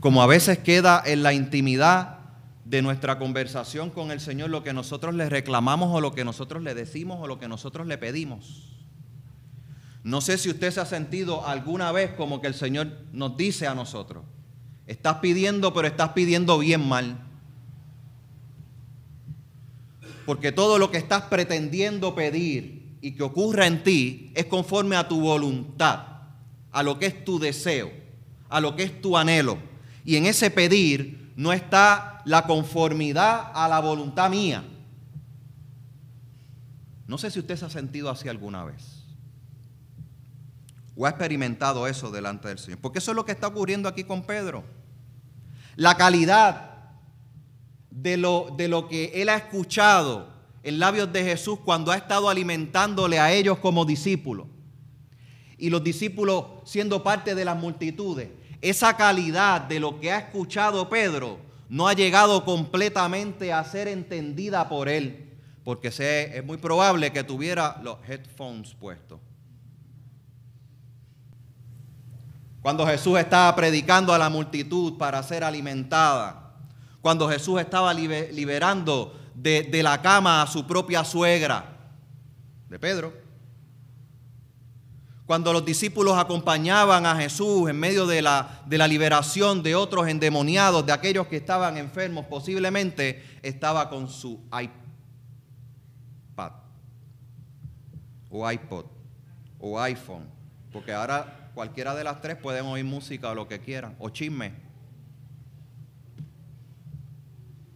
como 0.00 0.22
a 0.22 0.26
veces 0.26 0.58
queda 0.58 1.02
en 1.04 1.22
la 1.22 1.32
intimidad 1.32 2.18
de 2.64 2.82
nuestra 2.82 3.18
conversación 3.18 3.90
con 3.90 4.10
el 4.10 4.20
Señor 4.20 4.50
lo 4.50 4.64
que 4.64 4.72
nosotros 4.72 5.14
le 5.14 5.28
reclamamos 5.28 5.94
o 5.94 6.00
lo 6.00 6.12
que 6.14 6.24
nosotros 6.24 6.62
le 6.62 6.74
decimos 6.74 7.18
o 7.20 7.26
lo 7.26 7.38
que 7.38 7.48
nosotros 7.48 7.86
le 7.86 7.96
pedimos. 7.96 8.76
No 10.02 10.20
sé 10.20 10.36
si 10.38 10.50
usted 10.50 10.70
se 10.70 10.80
ha 10.80 10.84
sentido 10.84 11.46
alguna 11.46 11.90
vez 11.90 12.12
como 12.12 12.40
que 12.40 12.46
el 12.46 12.54
Señor 12.54 12.92
nos 13.12 13.36
dice 13.36 13.66
a 13.66 13.74
nosotros, 13.74 14.24
estás 14.86 15.16
pidiendo, 15.16 15.72
pero 15.74 15.88
estás 15.88 16.10
pidiendo 16.10 16.58
bien 16.58 16.86
mal. 16.86 17.25
Porque 20.26 20.52
todo 20.52 20.78
lo 20.78 20.90
que 20.90 20.98
estás 20.98 21.22
pretendiendo 21.22 22.14
pedir 22.14 22.98
y 23.00 23.12
que 23.12 23.22
ocurra 23.22 23.66
en 23.66 23.82
ti 23.82 24.32
es 24.34 24.46
conforme 24.46 24.96
a 24.96 25.08
tu 25.08 25.20
voluntad, 25.20 26.00
a 26.72 26.82
lo 26.82 26.98
que 26.98 27.06
es 27.06 27.24
tu 27.24 27.38
deseo, 27.38 27.90
a 28.48 28.60
lo 28.60 28.76
que 28.76 28.82
es 28.82 29.00
tu 29.00 29.16
anhelo. 29.16 29.56
Y 30.04 30.16
en 30.16 30.26
ese 30.26 30.50
pedir 30.50 31.32
no 31.36 31.52
está 31.52 32.20
la 32.24 32.46
conformidad 32.46 33.52
a 33.54 33.68
la 33.68 33.80
voluntad 33.80 34.28
mía. 34.28 34.64
No 37.06 37.16
sé 37.16 37.30
si 37.30 37.38
usted 37.38 37.56
se 37.56 37.64
ha 37.64 37.70
sentido 37.70 38.10
así 38.10 38.28
alguna 38.28 38.64
vez 38.64 38.96
o 40.96 41.04
ha 41.04 41.10
experimentado 41.10 41.86
eso 41.86 42.10
delante 42.10 42.48
del 42.48 42.58
Señor. 42.58 42.80
Porque 42.80 42.98
eso 42.98 43.12
es 43.12 43.16
lo 43.16 43.24
que 43.24 43.32
está 43.32 43.46
ocurriendo 43.46 43.88
aquí 43.88 44.02
con 44.04 44.22
Pedro. 44.24 44.64
La 45.76 45.96
calidad 45.96 46.75
de 47.96 48.18
lo, 48.18 48.54
de 48.56 48.68
lo 48.68 48.88
que 48.88 49.10
él 49.14 49.30
ha 49.30 49.36
escuchado 49.36 50.28
en 50.62 50.78
labios 50.78 51.10
de 51.12 51.24
Jesús 51.24 51.58
cuando 51.64 51.90
ha 51.90 51.96
estado 51.96 52.28
alimentándole 52.28 53.18
a 53.18 53.32
ellos 53.32 53.58
como 53.58 53.86
discípulos. 53.86 54.46
Y 55.56 55.70
los 55.70 55.82
discípulos 55.82 56.44
siendo 56.64 57.02
parte 57.02 57.34
de 57.34 57.44
las 57.44 57.56
multitudes. 57.56 58.28
Esa 58.60 58.96
calidad 58.96 59.62
de 59.62 59.80
lo 59.80 59.98
que 59.98 60.12
ha 60.12 60.18
escuchado 60.18 60.90
Pedro 60.90 61.38
no 61.70 61.88
ha 61.88 61.94
llegado 61.94 62.44
completamente 62.44 63.52
a 63.52 63.64
ser 63.64 63.88
entendida 63.88 64.68
por 64.68 64.90
él. 64.90 65.38
Porque 65.64 65.88
es 65.88 66.44
muy 66.44 66.58
probable 66.58 67.12
que 67.12 67.24
tuviera 67.24 67.80
los 67.82 67.96
headphones 68.06 68.74
puestos. 68.74 69.20
Cuando 72.60 72.86
Jesús 72.86 73.18
estaba 73.18 73.54
predicando 73.56 74.12
a 74.12 74.18
la 74.18 74.28
multitud 74.28 74.98
para 74.98 75.22
ser 75.22 75.44
alimentada. 75.44 76.45
Cuando 77.06 77.28
Jesús 77.28 77.60
estaba 77.60 77.94
liberando 77.94 79.16
de, 79.32 79.80
la 79.80 80.02
cama 80.02 80.42
a 80.42 80.46
su 80.48 80.66
propia 80.66 81.04
suegra, 81.04 81.92
de 82.68 82.80
Pedro. 82.80 83.12
Cuando 85.24 85.52
los 85.52 85.64
discípulos 85.64 86.18
acompañaban 86.18 87.06
a 87.06 87.14
Jesús 87.14 87.70
en 87.70 87.78
medio 87.78 88.08
de 88.08 88.22
la, 88.22 88.64
de 88.66 88.76
la 88.76 88.88
liberación 88.88 89.62
de 89.62 89.76
otros 89.76 90.08
endemoniados, 90.08 90.84
de 90.84 90.90
aquellos 90.90 91.28
que 91.28 91.36
estaban 91.36 91.76
enfermos, 91.76 92.26
posiblemente 92.26 93.38
estaba 93.40 93.88
con 93.88 94.08
su 94.08 94.40
iPad 94.50 94.74
o 98.30 98.50
iPod 98.50 98.86
o 99.60 99.80
iPhone, 99.80 100.28
porque 100.72 100.92
ahora 100.92 101.46
Cualquiera 101.56 101.94
de 101.94 102.04
las 102.04 102.20
tres 102.20 102.36
pueden 102.36 102.66
oír 102.66 102.84
música 102.84 103.30
o 103.30 103.34
lo 103.34 103.48
que 103.48 103.60
quieran, 103.60 103.96
o 103.98 104.10
chisme. 104.10 104.65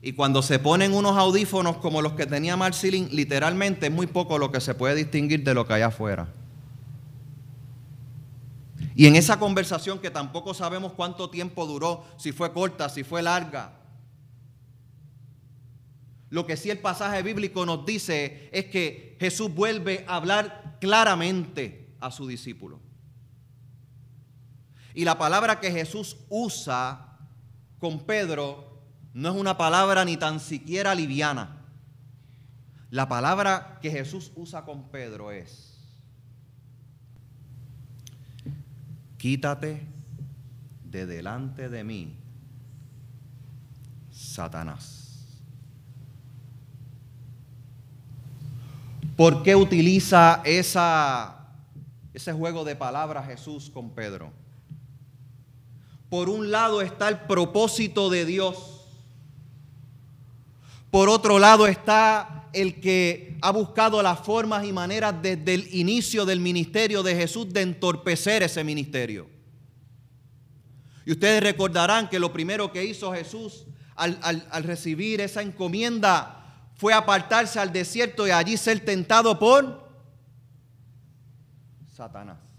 Y 0.03 0.15
cuando 0.15 0.43
se 0.43 0.59
ponen 0.59 0.95
unos 0.95 1.17
audífonos 1.17 1.77
como 1.77 2.01
los 2.01 2.15
que 2.15 2.27
tenía 2.27 2.57
Marcelín, 2.57 3.09
literalmente 3.13 3.87
es 3.87 3.93
muy 3.93 4.07
poco 4.07 4.39
lo 4.39 4.51
que 4.51 4.61
se 4.61 4.75
puede 4.75 4.95
distinguir 4.95 5.45
de 5.45 5.53
lo 5.53 5.67
que 5.67 5.75
hay 5.75 5.83
afuera. 5.83 6.29
Y 8.95 9.07
en 9.07 9.17
esa 9.17 9.39
conversación 9.39 9.99
que 9.99 10.11
tampoco 10.11 10.55
sabemos 10.55 10.93
cuánto 10.93 11.29
tiempo 11.29 11.67
duró, 11.67 12.05
si 12.17 12.33
fue 12.33 12.53
corta, 12.53 12.89
si 12.89 13.05
fue 13.05 13.23
larga, 13.23 13.73
lo 16.31 16.47
que 16.47 16.57
sí 16.57 16.71
el 16.71 16.79
pasaje 16.79 17.23
bíblico 17.23 17.67
nos 17.67 17.85
dice 17.85 18.49
es 18.53 18.67
que 18.67 19.17
Jesús 19.19 19.53
vuelve 19.53 20.05
a 20.09 20.17
hablar 20.17 20.79
claramente 20.81 21.93
a 22.01 22.11
su 22.11 22.27
discípulo. 22.27 22.81
Y 24.95 25.05
la 25.05 25.19
palabra 25.19 25.61
que 25.61 25.73
Jesús 25.73 26.17
usa 26.29 27.19
con 27.79 28.01
Pedro 28.01 28.70
no 29.13 29.31
es 29.31 29.37
una 29.37 29.57
palabra 29.57 30.05
ni 30.05 30.17
tan 30.17 30.41
siquiera 30.41 30.95
liviana. 30.95 31.57
La 32.91 33.09
palabra 33.09 33.79
que 33.81 33.91
Jesús 33.91 34.33
usa 34.35 34.65
con 34.65 34.89
Pedro 34.89 35.31
es, 35.31 35.79
quítate 39.17 39.87
de 40.85 41.07
delante 41.07 41.69
de 41.69 41.85
mí, 41.85 42.17
Satanás. 44.11 45.01
¿Por 49.17 49.43
qué 49.43 49.55
utiliza 49.55 50.41
ese 50.45 52.33
juego 52.33 52.65
de 52.65 52.75
palabras 52.75 53.27
Jesús 53.27 53.71
con 53.71 53.91
Pedro? 53.91 54.33
Por 56.09 56.29
un 56.29 56.51
lado 56.51 56.81
está 56.81 57.09
el 57.09 57.21
propósito 57.21 58.09
de 58.09 58.25
Dios. 58.25 58.70
Por 60.91 61.09
otro 61.09 61.39
lado 61.39 61.67
está 61.67 62.49
el 62.53 62.81
que 62.81 63.39
ha 63.43 63.51
buscado 63.53 64.03
las 64.03 64.21
formas 64.21 64.65
y 64.65 64.73
maneras 64.73 65.15
desde 65.23 65.55
el 65.55 65.75
inicio 65.75 66.25
del 66.25 66.41
ministerio 66.41 67.03
de 67.03 67.15
Jesús 67.15 67.53
de 67.53 67.63
entorpecer 67.63 68.43
ese 68.43 68.65
ministerio. 68.65 69.29
Y 71.07 71.13
ustedes 71.13 71.43
recordarán 71.43 72.09
que 72.09 72.19
lo 72.19 72.33
primero 72.33 72.73
que 72.73 72.85
hizo 72.85 73.13
Jesús 73.13 73.67
al, 73.95 74.65
recibir 74.65 75.21
esa 75.21 75.43
encomienda 75.43 76.67
fue 76.75 76.93
apartarse 76.93 77.59
al 77.59 77.73
desierto 77.73 78.27
y 78.27 78.31
allí 78.31 78.57
ser 78.57 78.81
tentado 78.81 79.39
por 79.39 79.89
Satanás. 81.95 82.51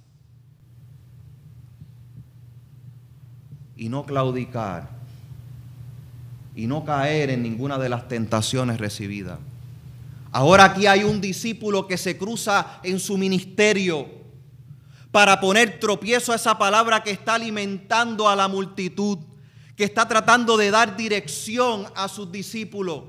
y 3.82 3.90
no 3.90 4.06
claudicar 4.06 5.01
y 6.56 6.68
no 6.68 6.84
caer 6.84 7.30
en 7.30 7.44
ninguna 7.44 7.78
de 7.78 7.90
las 7.90 8.08
tentaciones 8.08 8.80
recibidas. 8.80 9.40
Ahora 10.32 10.66
aquí 10.66 10.88
hay 10.88 11.04
un 11.04 11.20
discípulo 11.20 11.88
que 11.88 11.98
se 11.98 12.18
cruza 12.18 12.80
en 12.84 13.00
su 13.00 13.18
ministerio 13.18 14.08
para 15.12 15.40
poner 15.42 15.80
tropiezo 15.80 16.32
a 16.32 16.36
esa 16.36 16.58
palabra 16.58 17.04
que 17.04 17.12
está 17.12 17.36
alimentando 17.36 18.30
a 18.30 18.36
la 18.36 18.48
multitud, 18.48 19.18
que 19.76 19.84
está 19.84 20.08
tratando 20.08 20.56
de 20.56 20.72
dar 20.72 20.96
dirección 20.96 21.86
a 21.96 22.08
sus 22.08 22.32
discípulos. 22.32 23.04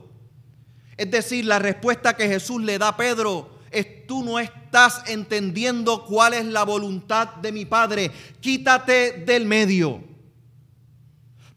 Es 0.96 1.10
decir, 1.10 1.44
la 1.44 1.58
respuesta 1.58 2.16
que 2.16 2.26
Jesús 2.26 2.60
le 2.62 2.78
da 2.78 2.88
a 2.88 2.96
Pedro 2.96 3.58
es 3.70 4.06
tú 4.06 4.24
no 4.24 4.38
estás 4.38 5.02
entendiendo 5.06 6.04
cuál 6.04 6.34
es 6.34 6.44
la 6.44 6.64
voluntad 6.64 7.36
de 7.36 7.52
mi 7.52 7.64
Padre. 7.64 8.10
Quítate 8.40 9.12
del 9.24 9.46
medio 9.46 10.11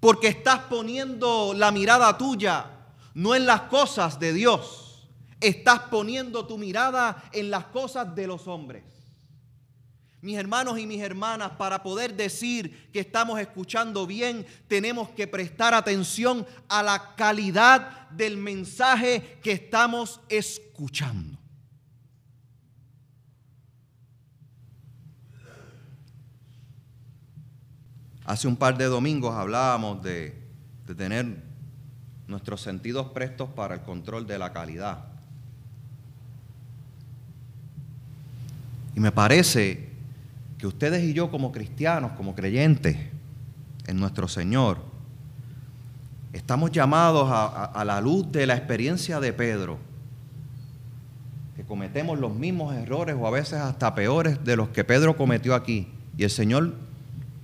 porque 0.06 0.28
estás 0.28 0.60
poniendo 0.60 1.56
la 1.56 1.72
mirada 1.72 2.15
tuya 2.15 2.68
no 3.15 3.34
en 3.34 3.48
las 3.48 3.62
cosas 3.62 4.20
de 4.20 4.34
Dios, 4.34 5.10
estás 5.41 5.80
poniendo 5.89 6.46
tu 6.46 6.60
mirada 6.60 7.24
en 7.34 7.50
las 7.50 7.65
cosas 7.65 8.13
de 8.13 8.28
los 8.28 8.48
hombres. 8.48 8.84
Mis 10.22 10.38
hermanos 10.38 10.78
y 10.78 10.86
mis 10.86 11.02
hermanas, 11.02 11.54
para 11.58 11.82
poder 11.82 12.13
decir 12.13 12.91
que 12.94 13.00
estamos 13.00 13.39
escuchando 13.39 14.06
bien, 14.06 14.46
tenemos 14.68 15.10
que 15.10 15.26
prestar 15.26 15.74
atención 15.74 16.46
a 16.70 16.84
la 16.84 17.15
calidad 17.15 18.08
del 18.12 18.38
mensaje 18.38 19.39
que 19.41 19.54
estamos 19.54 20.20
escuchando. 20.30 21.39
Hace 28.25 28.47
un 28.47 28.55
par 28.55 28.77
de 28.77 28.85
domingos 28.85 29.35
hablábamos 29.35 30.01
de, 30.01 30.35
tener 30.97 31.43
nuestros 32.27 32.61
sentidos 32.61 33.07
prestos 33.11 33.49
para 33.49 33.75
el 33.75 33.81
control 33.81 34.25
de 34.25 34.39
la 34.39 34.51
calidad. 34.51 35.05
Y 38.95 38.99
me 38.99 39.11
parece 39.11 39.89
que 40.57 40.65
ustedes 40.65 41.03
y 41.03 41.13
yo 41.13 41.29
como 41.29 41.51
cristianos, 41.51 42.13
como 42.13 42.33
creyentes 42.33 42.97
en 43.85 43.99
nuestro 43.99 44.27
Señor, 44.27 44.79
estamos 46.33 46.71
llamados 46.71 47.29
a, 47.29 47.65
a, 47.65 47.85
la 47.85 48.01
luz 48.01 48.31
de 48.31 48.47
la 48.47 48.55
experiencia 48.55 49.19
de 49.19 49.33
Pedro, 49.33 49.77
que 51.55 51.63
cometemos 51.63 52.17
los 52.17 52.33
mismos 52.33 52.75
errores 52.75 53.15
o 53.19 53.27
a 53.27 53.31
veces 53.31 53.59
hasta 53.59 53.93
peores 53.93 54.43
de 54.43 54.55
los 54.55 54.69
que 54.69 54.83
Pedro 54.83 55.15
cometió 55.15 55.53
aquí. 55.53 55.89
Y 56.17 56.23
el 56.23 56.31
Señor 56.31 56.73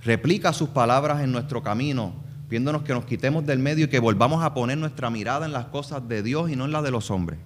replica 0.04 0.52
sus 0.52 0.70
palabras 0.70 1.22
en 1.22 1.32
nuestro 1.32 1.62
camino, 1.62 2.12
viéndonos 2.48 2.82
que 2.82 2.92
nos 2.92 3.04
quitemos 3.04 3.46
del 3.46 3.58
medio 3.58 3.86
y 3.86 3.88
que 3.88 3.98
volvamos 3.98 4.42
a 4.44 4.54
poner 4.54 4.78
nuestra 4.78 5.10
mirada 5.10 5.46
en 5.46 5.52
las 5.52 5.66
cosas 5.66 6.06
de 6.08 6.22
Dios 6.22 6.50
y 6.50 6.56
no 6.56 6.64
en 6.64 6.72
las 6.72 6.82
de 6.82 6.90
los 6.90 7.10
hombres. 7.10 7.38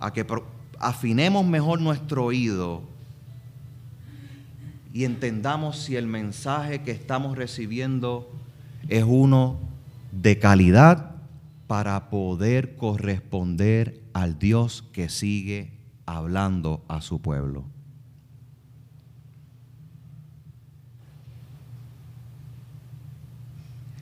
A 0.00 0.12
que 0.12 0.26
afinemos 0.78 1.44
mejor 1.44 1.80
nuestro 1.80 2.24
oído 2.24 2.82
y 4.92 5.04
entendamos 5.04 5.78
si 5.78 5.96
el 5.96 6.06
mensaje 6.06 6.82
que 6.82 6.92
estamos 6.92 7.36
recibiendo 7.36 8.30
es 8.88 9.04
uno 9.04 9.58
de 10.12 10.38
calidad 10.38 11.16
para 11.66 12.08
poder 12.10 12.76
corresponder 12.76 14.00
al 14.12 14.38
Dios 14.38 14.84
que 14.92 15.08
sigue 15.08 15.72
hablando 16.06 16.82
a 16.88 17.02
su 17.02 17.20
pueblo. 17.20 17.64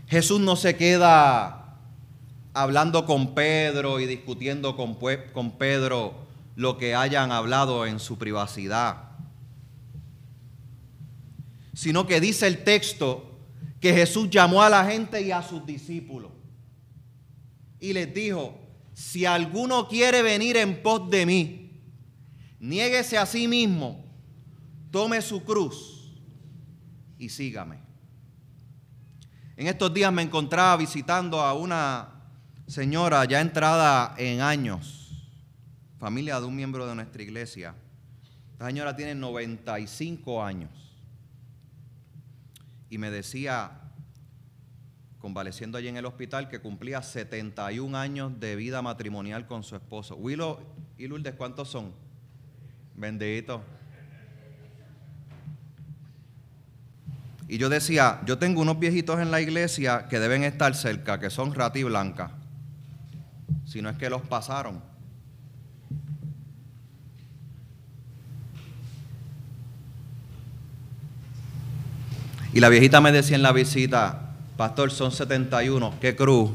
Jesús 0.07 0.41
no 0.41 0.57
se 0.57 0.77
queda 0.77 1.79
hablando 2.53 3.05
con 3.07 3.35
Pedro 3.35 4.01
y 4.01 4.07
discutiendo 4.07 4.77
con, 4.77 4.97
con 5.33 5.59
Pedro 5.59 6.27
lo 6.55 6.79
que 6.79 6.95
hayan 6.95 7.33
hablado 7.33 7.87
en 7.87 7.99
su 7.99 8.17
privacidad, 8.17 9.11
sino 11.75 12.07
que 12.07 12.21
dice 12.21 12.47
el 12.47 12.65
texto 12.65 13.39
que 13.81 13.93
Jesús 13.93 14.31
llamó 14.31 14.63
a 14.63 14.71
la 14.71 14.85
gente 14.85 15.21
y 15.21 15.33
a 15.33 15.43
sus 15.43 15.67
discípulos 15.67 16.31
y 17.79 17.93
les 17.93 18.13
dijo, 18.15 18.59
si 18.95 19.27
alguno 19.27 19.89
quiere 19.89 20.23
venir 20.23 20.57
en 20.57 20.83
pos 20.83 21.11
de 21.11 21.27
mí, 21.27 21.81
niéguese 22.59 23.19
a 23.19 23.27
sí 23.27 23.47
mismo, 23.47 24.05
tome 24.91 25.21
su 25.21 25.45
cruz 25.45 26.15
y 27.19 27.29
sígame. 27.29 27.86
En 29.57 29.69
estos 29.69 29.93
días 29.95 30.13
me 30.13 30.21
encontraba 30.21 30.77
visitando 30.77 31.41
a 31.41 31.55
una 31.55 32.11
señora 32.67 33.25
ya 33.25 33.41
entrada 33.41 34.15
en 34.19 34.43
años, 34.43 35.31
familia 35.99 36.39
de 36.39 36.47
un 36.47 36.55
miembro 36.55 36.87
de 36.87 36.95
nuestra 36.95 37.23
iglesia. 37.23 37.75
Esta 38.53 38.67
señora 38.67 38.95
tiene 38.95 39.15
95 39.15 40.45
años. 40.45 40.71
Y 42.91 42.99
me 42.99 43.11
decía, 43.11 43.81
convaleciendo 45.21 45.79
allí 45.79 45.89
en 45.89 45.97
el 45.97 46.05
hospital, 46.05 46.51
que 46.51 46.61
cumplía 46.61 47.01
71 47.01 47.97
años 47.97 48.39
de 48.39 48.57
vida 48.57 48.83
matrimonial 48.83 49.47
con 49.47 49.63
su 49.63 49.75
esposo. 49.75 50.17
Willow 50.17 50.59
y 50.99 51.07
Lourdes, 51.07 51.35
¿cuántos 51.35 51.69
son? 51.71 51.95
Bendito. 52.95 53.63
Y 57.49 57.59
yo 57.59 57.69
decía, 57.69 58.21
yo 58.27 58.39
tengo 58.39 58.61
unos 58.61 58.79
viejitos 58.81 59.21
en 59.21 59.31
la 59.31 59.41
iglesia 59.41 60.07
que 60.09 60.19
deben 60.19 60.43
estar 60.43 60.75
cerca, 60.75 61.21
que 61.21 61.31
son 61.31 61.55
rati 61.55 61.85
blanca, 61.85 62.33
si 63.65 63.81
no 63.83 63.89
es 63.89 63.97
que 63.97 64.11
los 64.11 64.23
pasaron. 64.23 64.83
Y 72.53 72.61
la 72.61 72.69
viejita 72.69 73.01
me 73.01 73.13
decía 73.13 73.37
en 73.37 73.43
la 73.43 73.53
visita, 73.53 74.35
pastor, 74.57 74.91
son 74.91 75.13
71, 75.13 75.95
qué 76.01 76.17
cruz. 76.17 76.51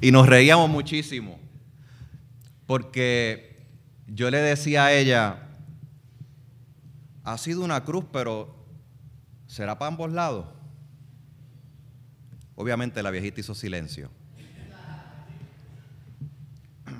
Y 0.00 0.10
nos 0.10 0.26
reíamos 0.26 0.70
muchísimo, 0.70 1.38
porque 2.66 3.66
yo 4.06 4.30
le 4.30 4.38
decía 4.38 4.86
a 4.86 4.92
ella, 4.94 5.49
ha 7.32 7.38
sido 7.38 7.64
una 7.64 7.84
cruz, 7.84 8.04
pero 8.12 8.52
¿será 9.46 9.78
para 9.78 9.86
ambos 9.88 10.10
lados? 10.10 10.46
Obviamente 12.56 13.00
la 13.04 13.12
viejita 13.12 13.38
hizo 13.40 13.54
silencio. 13.54 14.10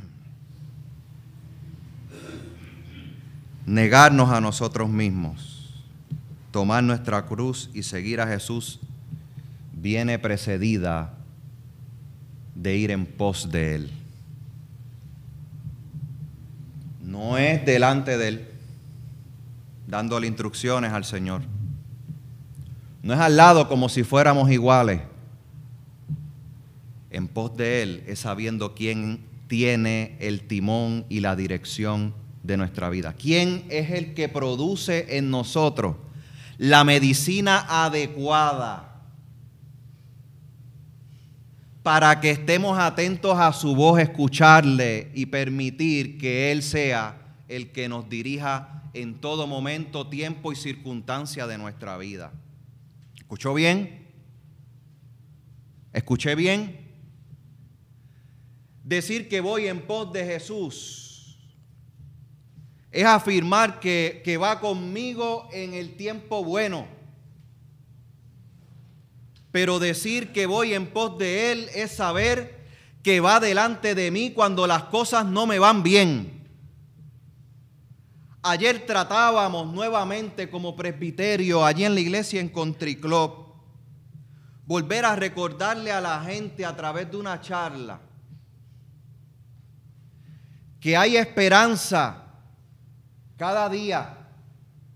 Negarnos 3.67 4.31
a 4.31 4.41
nosotros 4.41 4.89
mismos, 4.89 5.85
tomar 6.53 6.85
nuestra 6.85 7.27
cruz 7.27 7.69
y 7.75 7.83
seguir 7.83 8.21
a 8.21 8.29
Jesús 8.29 8.79
viene 9.73 10.21
precedida 10.21 11.13
de 12.55 12.77
ir 12.77 12.93
en 12.93 13.05
pos 13.05 13.51
de 13.51 13.75
Él. 13.75 13.91
No 17.03 17.37
es 17.37 17.67
delante 17.67 18.17
de 18.17 18.29
Él 18.29 18.50
dándole 19.91 20.27
instrucciones 20.27 20.93
al 20.93 21.05
Señor. 21.05 21.43
No 23.03 23.13
es 23.13 23.21
al 23.21 23.37
lado 23.37 23.69
como 23.69 23.89
si 23.89 24.05
fuéramos 24.05 24.51
iguales. 24.51 25.03
En 27.11 27.27
pos 27.27 27.57
de 27.57 27.83
Él 27.83 28.05
es 28.07 28.21
sabiendo 28.21 28.75
quién 28.75 29.21
tiene 29.49 30.17
el 30.21 30.47
timón 30.47 31.05
y 31.09 31.21
la 31.21 31.35
dirección 31.35 32.15
de 32.45 32.57
nuestra 32.57 32.89
vida. 32.89 33.15
¿Quién 33.15 33.65
es 33.69 33.91
el 33.91 34.15
que 34.15 34.29
produce 34.29 35.19
en 35.19 35.31
nosotros 35.31 35.97
la 36.57 36.85
medicina 36.85 37.67
adecuada 37.69 38.91
para 41.83 42.21
que 42.21 42.31
estemos 42.31 42.79
atentos 42.79 43.39
a 43.39 43.53
su 43.53 43.75
voz, 43.75 43.99
escucharle 43.99 45.11
y 45.15 45.27
permitir 45.27 46.19
que 46.19 46.53
Él 46.53 46.63
sea 46.63 47.20
el 47.51 47.73
que 47.73 47.89
nos 47.89 48.09
dirija 48.09 48.85
en 48.95 49.21
todo 49.21 49.47
momento, 49.49 50.07
tiempo 50.07 50.53
y 50.53 50.57
circunstancia 50.57 51.49
de 51.49 51.59
nuestra 51.59 51.99
vida. 51.99 52.33
¿Escuchó 53.17 53.53
bien? 53.55 54.07
¿Escuché 55.93 56.37
bien? 56.37 56.89
Decir 58.85 59.29
que 59.29 59.41
voy 59.41 59.67
en 59.67 59.83
pos 59.83 60.13
de 60.13 60.25
Jesús 60.25 61.39
es 62.93 63.05
afirmar 63.05 63.81
que, 63.81 64.23
que 64.25 64.37
va 64.37 64.61
conmigo 64.61 65.49
en 65.53 65.75
el 65.75 65.97
tiempo 65.97 66.45
bueno. 66.45 66.87
Pero 69.51 69.81
decir 69.81 70.33
que 70.33 70.47
voy 70.47 70.75
en 70.75 70.87
pos 70.87 71.19
de 71.19 71.51
Él 71.51 71.69
es 71.75 71.91
saber 71.91 72.61
que 73.03 73.19
va 73.19 73.41
delante 73.41 73.97
de 73.97 74.13
mí 74.13 74.31
cuando 74.31 74.69
las 74.69 74.85
cosas 74.85 75.27
no 75.27 75.49
me 75.49 75.59
van 75.59 75.83
bien 75.83 76.40
Ayer 78.43 78.87
tratábamos 78.87 79.67
nuevamente 79.67 80.49
como 80.49 80.75
presbiterio 80.75 81.65
allí 81.65 81.85
en 81.85 81.95
la 81.95 82.01
iglesia 82.01 82.41
en 82.41 82.49
Country 82.49 82.97
Club, 82.97 83.53
volver 84.65 85.05
a 85.05 85.15
recordarle 85.15 85.93
a 85.93 86.01
la 86.01 86.23
gente 86.23 86.65
a 86.65 86.75
través 86.75 87.11
de 87.11 87.19
una 87.19 87.41
charla 87.41 88.01
que 90.81 90.97
hay 90.97 91.19
esperanza 91.19 92.25
cada 93.37 93.69
día. 93.69 94.17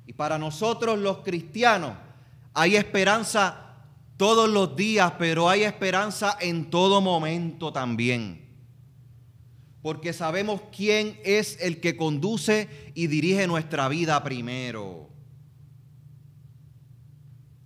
Y 0.07 0.15
para 0.15 0.39
nosotros 0.39 0.99
los 0.99 1.19
cristianos 1.19 1.93
hay 2.55 2.77
esperanza 2.77 3.75
todos 4.17 4.49
los 4.49 4.75
días, 4.75 5.13
pero 5.19 5.51
hay 5.51 5.65
esperanza 5.65 6.39
en 6.41 6.71
todo 6.71 7.03
momento 7.03 7.73
también 7.75 8.44
porque 9.85 10.15
sabemos 10.15 10.63
quién 10.75 11.21
es 11.27 11.59
el 11.61 11.79
que 11.79 11.95
conduce 11.95 12.71
y 12.95 13.07
dirige 13.07 13.47
nuestra 13.47 13.87
vida 13.89 14.25
primero. 14.25 15.11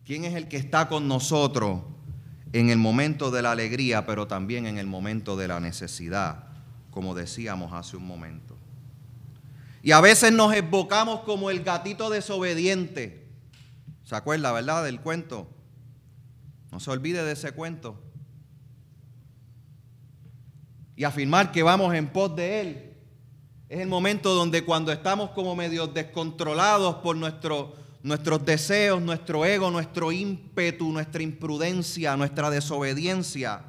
¿Quién 0.05 0.25
es 0.25 0.35
el 0.35 0.49
que 0.49 0.57
está 0.57 0.89
con 0.89 1.07
nosotros 1.07 1.81
en 2.53 2.71
el 2.71 2.79
momento 2.79 3.31
de 3.31 3.43
la 3.43 3.53
alegría, 3.53 4.05
pero 4.05 4.27
también 4.27 4.67
en 4.67 4.79
el 4.79 4.89
momento 4.89 5.37
de 5.37 5.47
la 5.47 5.61
necesidad, 5.61 6.49
como 6.91 7.15
decíamos 7.15 7.73
hace 7.73 7.97
un 7.97 8.09
momento? 8.09 8.57
Y 9.85 9.93
a 9.93 10.01
veces 10.01 10.33
nos 10.33 10.53
evocamos 10.57 11.21
como 11.21 11.51
el 11.51 11.63
gatito 11.63 12.11
desobediente. 12.11 13.29
¿Se 14.03 14.17
acuerda, 14.17 14.51
verdad, 14.51 14.83
del 14.83 15.01
cuento? 15.01 15.49
No 16.73 16.81
se 16.81 16.91
olvide 16.91 17.23
de 17.23 17.35
ese 17.35 17.53
cuento 17.53 18.08
y 20.99 21.05
afirmar 21.05 21.53
que 21.53 21.63
vamos 21.63 21.95
en 21.95 22.09
pos 22.09 22.35
de 22.35 22.61
Él. 22.61 22.97
Es 23.69 23.79
el 23.79 23.87
momento 23.87 24.35
donde 24.35 24.65
cuando 24.65 24.91
estamos 24.91 25.31
como 25.31 25.55
medio 25.55 25.87
descontrolados 25.87 26.97
por 26.97 27.15
nuestro, 27.15 27.77
nuestros 28.03 28.45
deseos, 28.45 29.01
nuestro 29.01 29.45
ego, 29.45 29.71
nuestro 29.71 30.11
ímpetu, 30.11 30.91
nuestra 30.91 31.23
imprudencia, 31.23 32.17
nuestra 32.17 32.51
desobediencia, 32.51 33.63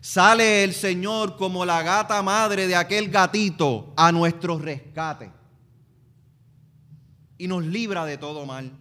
sale 0.00 0.64
el 0.64 0.72
Señor 0.72 1.36
como 1.36 1.66
la 1.66 1.82
gata 1.82 2.22
madre 2.22 2.66
de 2.66 2.76
aquel 2.76 3.10
gatito 3.10 3.92
a 3.94 4.10
nuestro 4.10 4.58
rescate 4.58 5.30
y 7.36 7.46
nos 7.46 7.62
libra 7.62 8.06
de 8.06 8.16
todo 8.16 8.46
mal. 8.46 8.72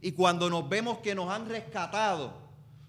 Y 0.00 0.10
cuando 0.10 0.50
nos 0.50 0.68
vemos 0.68 0.98
que 0.98 1.14
nos 1.14 1.30
han 1.30 1.48
rescatado, 1.48 2.41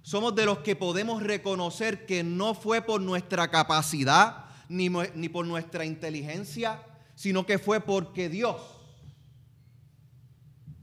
somos 0.03 0.35
de 0.35 0.45
los 0.45 0.59
que 0.59 0.75
podemos 0.75 1.23
reconocer 1.23 2.05
que 2.05 2.23
no 2.23 2.53
fue 2.53 2.81
por 2.81 3.01
nuestra 3.01 3.49
capacidad, 3.49 4.45
ni, 4.69 4.89
ni 5.15 5.29
por 5.29 5.47
nuestra 5.47 5.85
inteligencia, 5.85 6.83
sino 7.15 7.45
que 7.45 7.57
fue 7.57 7.79
porque 7.79 8.29
Dios 8.29 8.61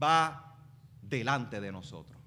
va 0.01 0.57
delante 1.01 1.61
de 1.61 1.71
nosotros. 1.71 2.19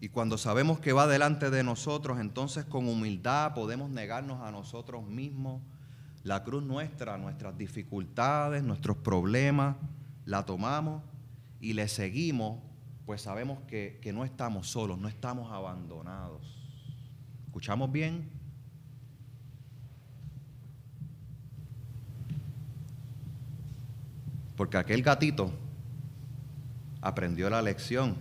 Y 0.00 0.08
cuando 0.08 0.36
sabemos 0.36 0.80
que 0.80 0.92
va 0.92 1.06
delante 1.06 1.48
de 1.48 1.62
nosotros, 1.62 2.18
entonces 2.18 2.64
con 2.64 2.88
humildad 2.88 3.54
podemos 3.54 3.88
negarnos 3.88 4.42
a 4.42 4.50
nosotros 4.50 5.04
mismos 5.06 5.62
la 6.24 6.42
cruz 6.42 6.62
nuestra, 6.62 7.18
nuestras 7.18 7.56
dificultades, 7.56 8.62
nuestros 8.62 8.96
problemas, 8.96 9.76
la 10.24 10.44
tomamos 10.44 11.02
y 11.60 11.72
le 11.72 11.86
seguimos, 11.88 12.60
pues 13.06 13.22
sabemos 13.22 13.58
que, 13.66 13.98
que 14.00 14.12
no 14.12 14.24
estamos 14.24 14.68
solos, 14.68 14.98
no 14.98 15.08
estamos 15.08 15.52
abandonados. 15.52 16.40
¿Escuchamos 17.46 17.90
bien? 17.90 18.30
Porque 24.56 24.76
aquel 24.76 25.02
gatito 25.02 25.52
aprendió 27.00 27.50
la 27.50 27.60
lección 27.60 28.14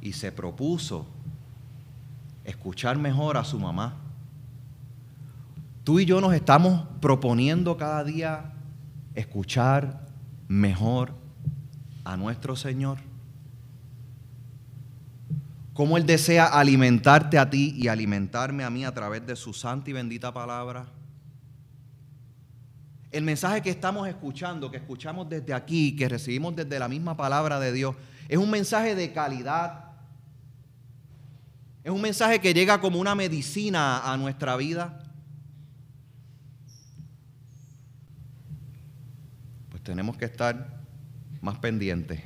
y 0.00 0.12
se 0.12 0.32
propuso 0.32 1.06
escuchar 2.44 2.98
mejor 2.98 3.36
a 3.36 3.44
su 3.44 3.58
mamá. 3.58 3.96
Tú 5.84 5.98
y 5.98 6.04
yo 6.04 6.20
nos 6.20 6.34
estamos 6.34 6.86
proponiendo 7.00 7.76
cada 7.76 8.04
día 8.04 8.52
escuchar 9.14 10.06
mejor 10.48 11.19
a 12.10 12.16
nuestro 12.16 12.56
Señor 12.56 12.98
cómo 15.80 15.96
Él 15.96 16.04
desea 16.04 16.46
alimentarte 16.46 17.38
a 17.38 17.48
ti 17.48 17.72
y 17.74 17.88
alimentarme 17.88 18.64
a 18.64 18.70
mí 18.70 18.84
a 18.84 18.92
través 18.92 19.26
de 19.26 19.34
su 19.34 19.54
santa 19.54 19.88
y 19.88 19.92
bendita 19.94 20.30
palabra. 20.30 20.86
El 23.10 23.24
mensaje 23.24 23.62
que 23.62 23.70
estamos 23.70 24.06
escuchando, 24.06 24.70
que 24.70 24.76
escuchamos 24.76 25.28
desde 25.28 25.54
aquí, 25.54 25.96
que 25.96 26.06
recibimos 26.06 26.54
desde 26.54 26.78
la 26.78 26.86
misma 26.86 27.16
palabra 27.16 27.58
de 27.58 27.72
Dios, 27.72 27.96
es 28.28 28.36
un 28.36 28.50
mensaje 28.50 28.94
de 28.94 29.12
calidad. 29.12 29.84
Es 31.82 31.90
un 31.90 32.02
mensaje 32.02 32.40
que 32.40 32.52
llega 32.52 32.78
como 32.80 33.00
una 33.00 33.14
medicina 33.14 34.12
a 34.12 34.16
nuestra 34.18 34.56
vida. 34.56 35.02
Pues 39.70 39.82
tenemos 39.82 40.16
que 40.18 40.26
estar 40.26 40.79
más 41.40 41.58
pendientes 41.58 42.20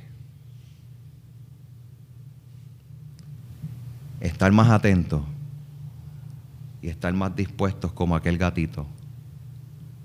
estar 4.19 4.51
más 4.51 4.69
atentos 4.69 5.21
y 6.81 6.89
estar 6.89 7.13
más 7.13 7.35
dispuestos 7.35 7.91
como 7.91 8.15
aquel 8.15 8.37
gatito 8.37 8.85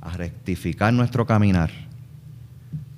a 0.00 0.10
rectificar 0.16 0.92
nuestro 0.92 1.26
caminar 1.26 1.70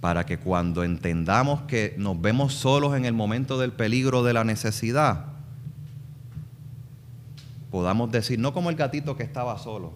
para 0.01 0.27
que 0.27 0.39
cuando 0.39 0.85
entendamos 0.85 1.63
que 1.63 1.95
nos 1.97 2.21
vemos 2.21 2.55
solos 2.55 2.97
en 2.97 3.05
el 3.05 3.13
momento 3.13 3.59
del 3.59 3.73
peligro 3.73 4.25
de 4.25 4.33
la 4.33 4.43
necesidad, 4.43 5.27
podamos 7.71 8.11
decir, 8.11 8.39
no 8.39 8.53
como 8.53 8.71
el 8.71 8.77
gatito 8.77 9.17
que 9.17 9.23
estaba 9.23 9.57
solo, 9.59 9.93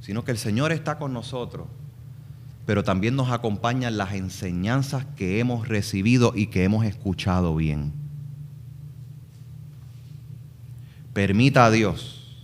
sino 0.00 0.24
que 0.24 0.30
el 0.30 0.38
Señor 0.38 0.70
está 0.70 0.96
con 0.96 1.12
nosotros, 1.12 1.66
pero 2.68 2.84
también 2.84 3.16
nos 3.16 3.30
acompañan 3.30 3.96
las 3.96 4.12
enseñanzas 4.12 5.06
que 5.16 5.40
hemos 5.40 5.68
recibido 5.68 6.34
y 6.36 6.48
que 6.48 6.64
hemos 6.64 6.84
escuchado 6.84 7.56
bien. 7.56 7.94
Permita 11.14 11.64
a 11.64 11.70
Dios 11.70 12.36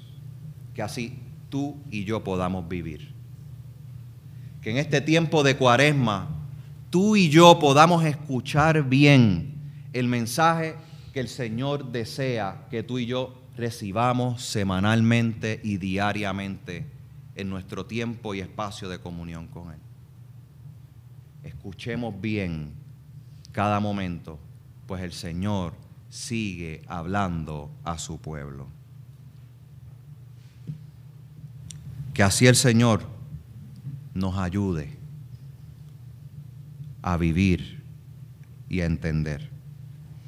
que 0.73 0.81
así 0.81 1.19
tú 1.51 1.77
y 1.91 2.05
yo 2.05 2.25
podamos 2.25 2.67
vivir. 2.67 3.13
Que 4.63 4.71
en 4.71 4.79
este 4.79 5.03
tiempo 5.03 5.43
de 5.43 5.59
cuaresma 5.59 6.31
tú 6.89 7.17
y 7.17 7.29
yo 7.29 7.59
podamos 7.59 8.03
escuchar 8.03 8.89
bien 8.89 9.57
el 9.93 10.09
mensaje 10.09 10.75
que 11.13 11.21
el 11.21 11.29
Señor 11.29 11.93
desea 11.93 12.67
que 12.71 12.83
tú 12.83 12.99
y 12.99 13.05
yo 13.05 13.43
recibamos 13.59 14.43
semanalmente 14.43 15.61
y 15.63 15.77
diariamente 15.77 16.87
en 17.35 17.51
nuestro 17.51 17.85
tiempo 17.85 18.35
y 18.35 18.41
espacio 18.41 18.89
de 18.89 18.99
comunión 18.99 19.49
con 19.49 19.71
Él. 19.71 19.84
Escuchemos 21.45 22.21
bien 22.21 22.73
cada 23.53 23.79
momento, 23.79 24.39
pues 24.87 25.03
el 25.03 25.13
Señor 25.13 25.75
sigue 26.09 26.83
hablando 26.89 27.71
a 27.85 27.99
su 27.99 28.19
pueblo. 28.19 28.67
Que 32.13 32.23
así 32.23 32.47
el 32.47 32.57
Señor 32.57 33.07
nos 34.15 34.39
ayude 34.39 34.97
a 37.03 37.17
vivir 37.17 37.83
y 38.69 38.81
a 38.81 38.87
entender 38.87 39.51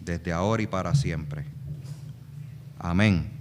desde 0.04 0.32
ahora 0.32 0.62
y 0.62 0.66
para 0.66 0.94
siempre. 0.94 1.44
Amén. 2.78 3.35